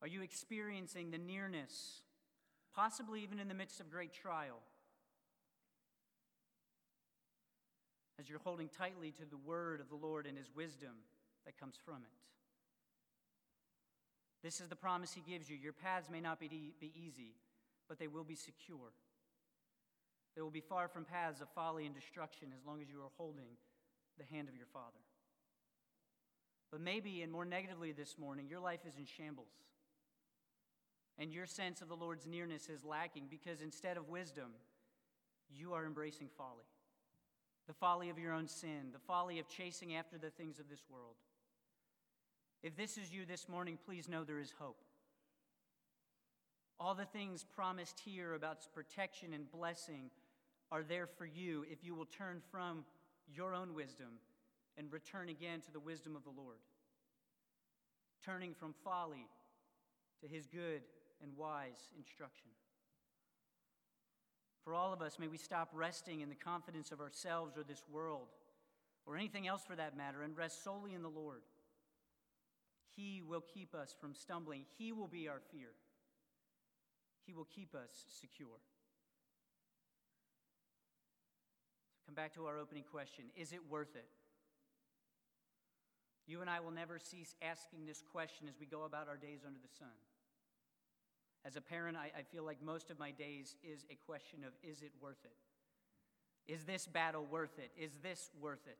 Are 0.00 0.08
you 0.08 0.22
experiencing 0.22 1.12
the 1.12 1.18
nearness, 1.18 2.02
possibly 2.74 3.22
even 3.22 3.38
in 3.38 3.46
the 3.46 3.54
midst 3.54 3.78
of 3.78 3.88
great 3.88 4.12
trial? 4.12 4.58
As 8.18 8.28
you're 8.28 8.40
holding 8.40 8.68
tightly 8.68 9.12
to 9.12 9.24
the 9.24 9.36
word 9.36 9.80
of 9.80 9.88
the 9.88 9.94
Lord 9.94 10.26
and 10.26 10.36
his 10.36 10.50
wisdom 10.52 10.96
that 11.46 11.56
comes 11.56 11.76
from 11.84 11.98
it. 11.98 12.18
This 14.42 14.60
is 14.60 14.66
the 14.66 14.74
promise 14.74 15.12
he 15.12 15.22
gives 15.30 15.48
you. 15.48 15.56
Your 15.56 15.72
paths 15.72 16.10
may 16.10 16.20
not 16.20 16.40
be, 16.40 16.74
be 16.80 16.92
easy, 16.96 17.36
but 17.88 18.00
they 18.00 18.08
will 18.08 18.24
be 18.24 18.34
secure. 18.34 18.90
They 20.34 20.42
will 20.42 20.50
be 20.50 20.60
far 20.60 20.88
from 20.88 21.04
paths 21.04 21.40
of 21.40 21.48
folly 21.50 21.86
and 21.86 21.94
destruction 21.94 22.48
as 22.52 22.66
long 22.66 22.82
as 22.82 22.88
you 22.90 22.98
are 22.98 23.12
holding 23.16 23.56
the 24.18 24.24
hand 24.24 24.48
of 24.48 24.56
your 24.56 24.66
Father. 24.72 24.98
But 26.72 26.80
maybe, 26.80 27.22
and 27.22 27.30
more 27.30 27.44
negatively 27.44 27.92
this 27.92 28.16
morning, 28.18 28.48
your 28.48 28.58
life 28.58 28.80
is 28.88 28.96
in 28.96 29.04
shambles 29.04 29.52
and 31.18 31.32
your 31.32 31.46
sense 31.46 31.82
of 31.82 31.88
the 31.88 31.94
Lord's 31.94 32.26
nearness 32.26 32.68
is 32.68 32.84
lacking 32.84 33.24
because 33.30 33.60
instead 33.60 33.96
of 33.96 34.08
wisdom, 34.08 34.50
you 35.54 35.74
are 35.74 35.84
embracing 35.84 36.28
folly. 36.36 36.64
The 37.66 37.74
folly 37.74 38.10
of 38.10 38.18
your 38.18 38.32
own 38.32 38.48
sin, 38.48 38.90
the 38.92 38.98
folly 38.98 39.38
of 39.38 39.48
chasing 39.48 39.94
after 39.94 40.18
the 40.18 40.30
things 40.30 40.58
of 40.58 40.68
this 40.68 40.82
world. 40.90 41.14
If 42.62 42.76
this 42.76 42.96
is 42.96 43.12
you 43.12 43.24
this 43.24 43.48
morning, 43.48 43.78
please 43.84 44.08
know 44.08 44.24
there 44.24 44.40
is 44.40 44.54
hope. 44.58 44.78
All 46.80 46.94
the 46.94 47.04
things 47.04 47.44
promised 47.44 48.00
here 48.04 48.34
about 48.34 48.66
protection 48.74 49.32
and 49.32 49.50
blessing 49.50 50.10
are 50.72 50.82
there 50.82 51.06
for 51.06 51.26
you 51.26 51.64
if 51.70 51.84
you 51.84 51.94
will 51.94 52.06
turn 52.06 52.40
from 52.50 52.84
your 53.32 53.54
own 53.54 53.74
wisdom 53.74 54.18
and 54.76 54.92
return 54.92 55.28
again 55.28 55.60
to 55.60 55.72
the 55.72 55.80
wisdom 55.80 56.16
of 56.16 56.24
the 56.24 56.30
Lord. 56.30 56.58
Turning 58.24 58.54
from 58.54 58.74
folly 58.84 59.26
to 60.20 60.28
his 60.28 60.46
good 60.46 60.82
and 61.22 61.36
wise 61.36 61.92
instruction. 61.98 62.50
For 64.64 64.74
all 64.74 64.92
of 64.92 65.02
us, 65.02 65.18
may 65.18 65.26
we 65.26 65.38
stop 65.38 65.70
resting 65.72 66.20
in 66.20 66.28
the 66.28 66.36
confidence 66.36 66.92
of 66.92 67.00
ourselves 67.00 67.56
or 67.56 67.64
this 67.64 67.82
world, 67.90 68.28
or 69.06 69.16
anything 69.16 69.48
else 69.48 69.62
for 69.66 69.74
that 69.74 69.96
matter, 69.96 70.22
and 70.22 70.36
rest 70.36 70.62
solely 70.62 70.94
in 70.94 71.02
the 71.02 71.08
Lord. 71.08 71.42
He 72.94 73.22
will 73.26 73.40
keep 73.40 73.74
us 73.74 73.94
from 74.00 74.14
stumbling, 74.14 74.64
He 74.78 74.92
will 74.92 75.08
be 75.08 75.28
our 75.28 75.40
fear, 75.50 75.70
He 77.26 77.34
will 77.34 77.48
keep 77.52 77.74
us 77.74 78.04
secure. 78.08 78.60
Come 82.06 82.14
back 82.14 82.34
to 82.34 82.46
our 82.46 82.58
opening 82.58 82.84
question 82.84 83.24
Is 83.36 83.52
it 83.52 83.60
worth 83.68 83.96
it? 83.96 84.06
You 86.26 86.40
and 86.40 86.48
I 86.48 86.60
will 86.60 86.70
never 86.70 86.98
cease 86.98 87.34
asking 87.42 87.86
this 87.86 88.02
question 88.12 88.46
as 88.48 88.58
we 88.58 88.66
go 88.66 88.84
about 88.84 89.08
our 89.08 89.16
days 89.16 89.40
under 89.46 89.58
the 89.58 89.74
sun. 89.78 89.88
As 91.44 91.56
a 91.56 91.60
parent, 91.60 91.96
I, 91.96 92.10
I 92.18 92.22
feel 92.22 92.44
like 92.44 92.62
most 92.62 92.90
of 92.90 92.98
my 92.98 93.10
days 93.10 93.56
is 93.64 93.84
a 93.90 93.96
question 94.06 94.44
of 94.44 94.52
is 94.62 94.82
it 94.82 94.92
worth 95.00 95.24
it? 95.24 96.52
Is 96.52 96.64
this 96.64 96.86
battle 96.86 97.26
worth 97.28 97.58
it? 97.58 97.70
Is 97.76 97.98
this 98.02 98.30
worth 98.40 98.66
it? 98.66 98.78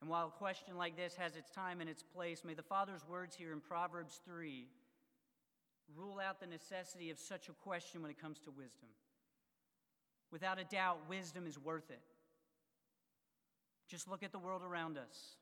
And 0.00 0.08
while 0.08 0.28
a 0.28 0.38
question 0.38 0.78
like 0.78 0.96
this 0.96 1.14
has 1.16 1.36
its 1.36 1.50
time 1.50 1.80
and 1.80 1.90
its 1.90 2.02
place, 2.02 2.42
may 2.44 2.54
the 2.54 2.62
Father's 2.62 3.06
words 3.06 3.36
here 3.36 3.52
in 3.52 3.60
Proverbs 3.60 4.20
3 4.24 4.66
rule 5.94 6.18
out 6.18 6.40
the 6.40 6.46
necessity 6.46 7.10
of 7.10 7.18
such 7.18 7.48
a 7.48 7.52
question 7.52 8.00
when 8.00 8.10
it 8.10 8.20
comes 8.20 8.38
to 8.40 8.50
wisdom. 8.50 8.88
Without 10.30 10.58
a 10.58 10.64
doubt, 10.64 10.98
wisdom 11.08 11.46
is 11.46 11.58
worth 11.58 11.90
it. 11.90 12.00
Just 13.88 14.08
look 14.08 14.22
at 14.22 14.32
the 14.32 14.38
world 14.38 14.62
around 14.62 14.96
us, 14.96 15.36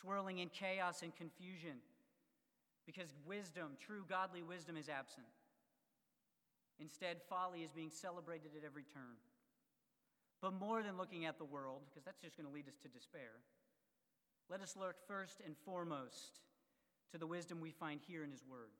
swirling 0.00 0.38
in 0.38 0.48
chaos 0.48 1.02
and 1.02 1.14
confusion 1.14 1.78
because 2.86 3.14
wisdom, 3.26 3.76
true 3.80 4.04
godly 4.08 4.42
wisdom, 4.42 4.76
is 4.76 4.88
absent. 4.88 5.26
Instead, 6.80 7.18
folly 7.28 7.62
is 7.62 7.70
being 7.70 7.90
celebrated 7.90 8.50
at 8.56 8.64
every 8.64 8.82
turn. 8.82 9.16
But 10.40 10.54
more 10.54 10.82
than 10.82 10.96
looking 10.96 11.24
at 11.24 11.38
the 11.38 11.44
world, 11.44 11.82
because 11.88 12.04
that's 12.04 12.20
just 12.20 12.36
going 12.36 12.48
to 12.48 12.52
lead 12.52 12.66
us 12.66 12.76
to 12.82 12.88
despair, 12.88 13.38
let 14.50 14.60
us 14.60 14.76
look 14.76 14.96
first 15.06 15.40
and 15.44 15.54
foremost 15.64 16.40
to 17.12 17.18
the 17.18 17.26
wisdom 17.26 17.60
we 17.60 17.70
find 17.70 18.00
here 18.06 18.24
in 18.24 18.30
His 18.32 18.44
Word. 18.44 18.72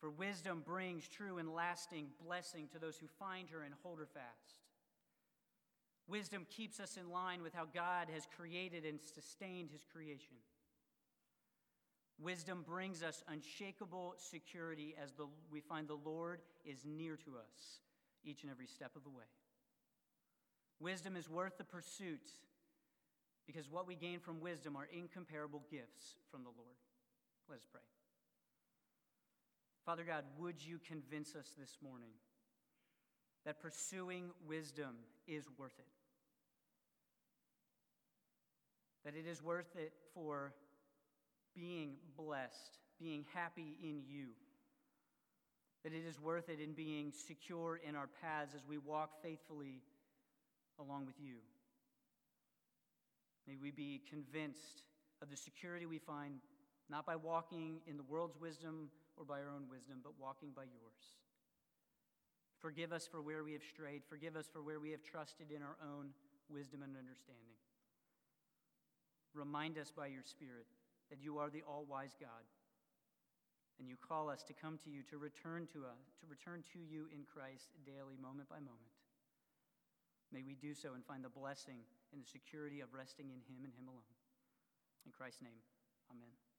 For 0.00 0.10
wisdom 0.10 0.62
brings 0.64 1.08
true 1.08 1.38
and 1.38 1.52
lasting 1.52 2.08
blessing 2.24 2.68
to 2.72 2.78
those 2.78 2.96
who 2.96 3.06
find 3.18 3.50
her 3.50 3.62
and 3.62 3.74
hold 3.82 3.98
her 3.98 4.06
fast. 4.06 4.60
Wisdom 6.06 6.46
keeps 6.50 6.80
us 6.80 6.96
in 6.96 7.10
line 7.10 7.42
with 7.42 7.54
how 7.54 7.66
God 7.72 8.08
has 8.12 8.26
created 8.36 8.84
and 8.84 8.98
sustained 9.00 9.70
His 9.72 9.84
creation. 9.90 10.36
Wisdom 12.20 12.64
brings 12.66 13.02
us 13.02 13.22
unshakable 13.28 14.14
security 14.18 14.94
as 15.02 15.12
the, 15.12 15.26
we 15.50 15.60
find 15.60 15.88
the 15.88 15.98
Lord 16.04 16.40
is 16.64 16.84
near 16.84 17.16
to 17.16 17.32
us 17.36 17.80
each 18.24 18.42
and 18.42 18.50
every 18.50 18.66
step 18.66 18.94
of 18.96 19.02
the 19.02 19.10
way. 19.10 19.24
Wisdom 20.80 21.16
is 21.16 21.28
worth 21.28 21.58
the 21.58 21.64
pursuit 21.64 22.30
because 23.46 23.70
what 23.70 23.86
we 23.86 23.94
gain 23.94 24.20
from 24.20 24.40
wisdom 24.40 24.76
are 24.76 24.88
incomparable 24.96 25.62
gifts 25.70 26.16
from 26.30 26.42
the 26.42 26.50
Lord. 26.50 26.76
Let 27.48 27.56
us 27.56 27.66
pray. 27.70 27.82
Father 29.84 30.04
God, 30.04 30.24
would 30.38 30.64
you 30.64 30.78
convince 30.86 31.34
us 31.34 31.54
this 31.58 31.76
morning 31.82 32.12
that 33.44 33.60
pursuing 33.60 34.30
wisdom 34.46 34.96
is 35.26 35.46
worth 35.58 35.78
it? 35.78 36.03
That 39.04 39.14
it 39.14 39.26
is 39.26 39.42
worth 39.42 39.76
it 39.76 39.92
for 40.14 40.52
being 41.54 41.96
blessed, 42.16 42.78
being 42.98 43.24
happy 43.34 43.76
in 43.82 44.02
you. 44.06 44.28
That 45.84 45.92
it 45.92 46.04
is 46.06 46.18
worth 46.18 46.48
it 46.48 46.60
in 46.60 46.72
being 46.72 47.12
secure 47.12 47.80
in 47.86 47.94
our 47.94 48.08
paths 48.22 48.54
as 48.54 48.62
we 48.66 48.78
walk 48.78 49.22
faithfully 49.22 49.82
along 50.78 51.06
with 51.06 51.16
you. 51.20 51.36
May 53.46 53.56
we 53.60 53.70
be 53.70 54.00
convinced 54.08 54.82
of 55.20 55.30
the 55.30 55.36
security 55.36 55.84
we 55.84 55.98
find 55.98 56.40
not 56.90 57.06
by 57.06 57.16
walking 57.16 57.80
in 57.86 57.96
the 57.96 58.02
world's 58.02 58.38
wisdom 58.40 58.90
or 59.16 59.24
by 59.24 59.40
our 59.40 59.48
own 59.48 59.68
wisdom, 59.70 60.00
but 60.02 60.12
walking 60.18 60.50
by 60.54 60.62
yours. 60.62 61.16
Forgive 62.60 62.92
us 62.92 63.06
for 63.06 63.20
where 63.20 63.44
we 63.44 63.52
have 63.52 63.62
strayed. 63.62 64.02
Forgive 64.08 64.36
us 64.36 64.46
for 64.50 64.62
where 64.62 64.80
we 64.80 64.90
have 64.90 65.02
trusted 65.02 65.50
in 65.54 65.62
our 65.62 65.76
own 65.82 66.10
wisdom 66.48 66.82
and 66.82 66.96
understanding. 66.96 67.56
Remind 69.34 69.78
us 69.78 69.90
by 69.90 70.06
your 70.06 70.22
Spirit 70.22 70.66
that 71.10 71.22
you 71.22 71.38
are 71.38 71.50
the 71.50 71.62
all 71.66 71.84
wise 71.88 72.14
God. 72.18 72.46
And 73.78 73.88
you 73.88 73.96
call 73.98 74.30
us 74.30 74.44
to 74.46 74.54
come 74.54 74.78
to 74.86 74.90
you, 74.90 75.02
to 75.10 75.18
return 75.18 75.66
to 75.74 75.82
us, 75.82 76.14
to 76.22 76.30
return 76.30 76.62
to 76.72 76.78
you 76.78 77.10
in 77.10 77.26
Christ 77.26 77.74
daily, 77.84 78.14
moment 78.22 78.48
by 78.48 78.62
moment. 78.62 78.94
May 80.32 80.42
we 80.46 80.54
do 80.54 80.74
so 80.74 80.94
and 80.94 81.04
find 81.04 81.24
the 81.26 81.28
blessing 81.28 81.82
and 82.12 82.22
the 82.22 82.30
security 82.30 82.80
of 82.80 82.94
resting 82.94 83.26
in 83.34 83.42
Him 83.50 83.66
and 83.66 83.74
Him 83.74 83.90
alone. 83.90 84.14
In 85.04 85.10
Christ's 85.10 85.42
name, 85.42 85.62
amen. 86.10 86.53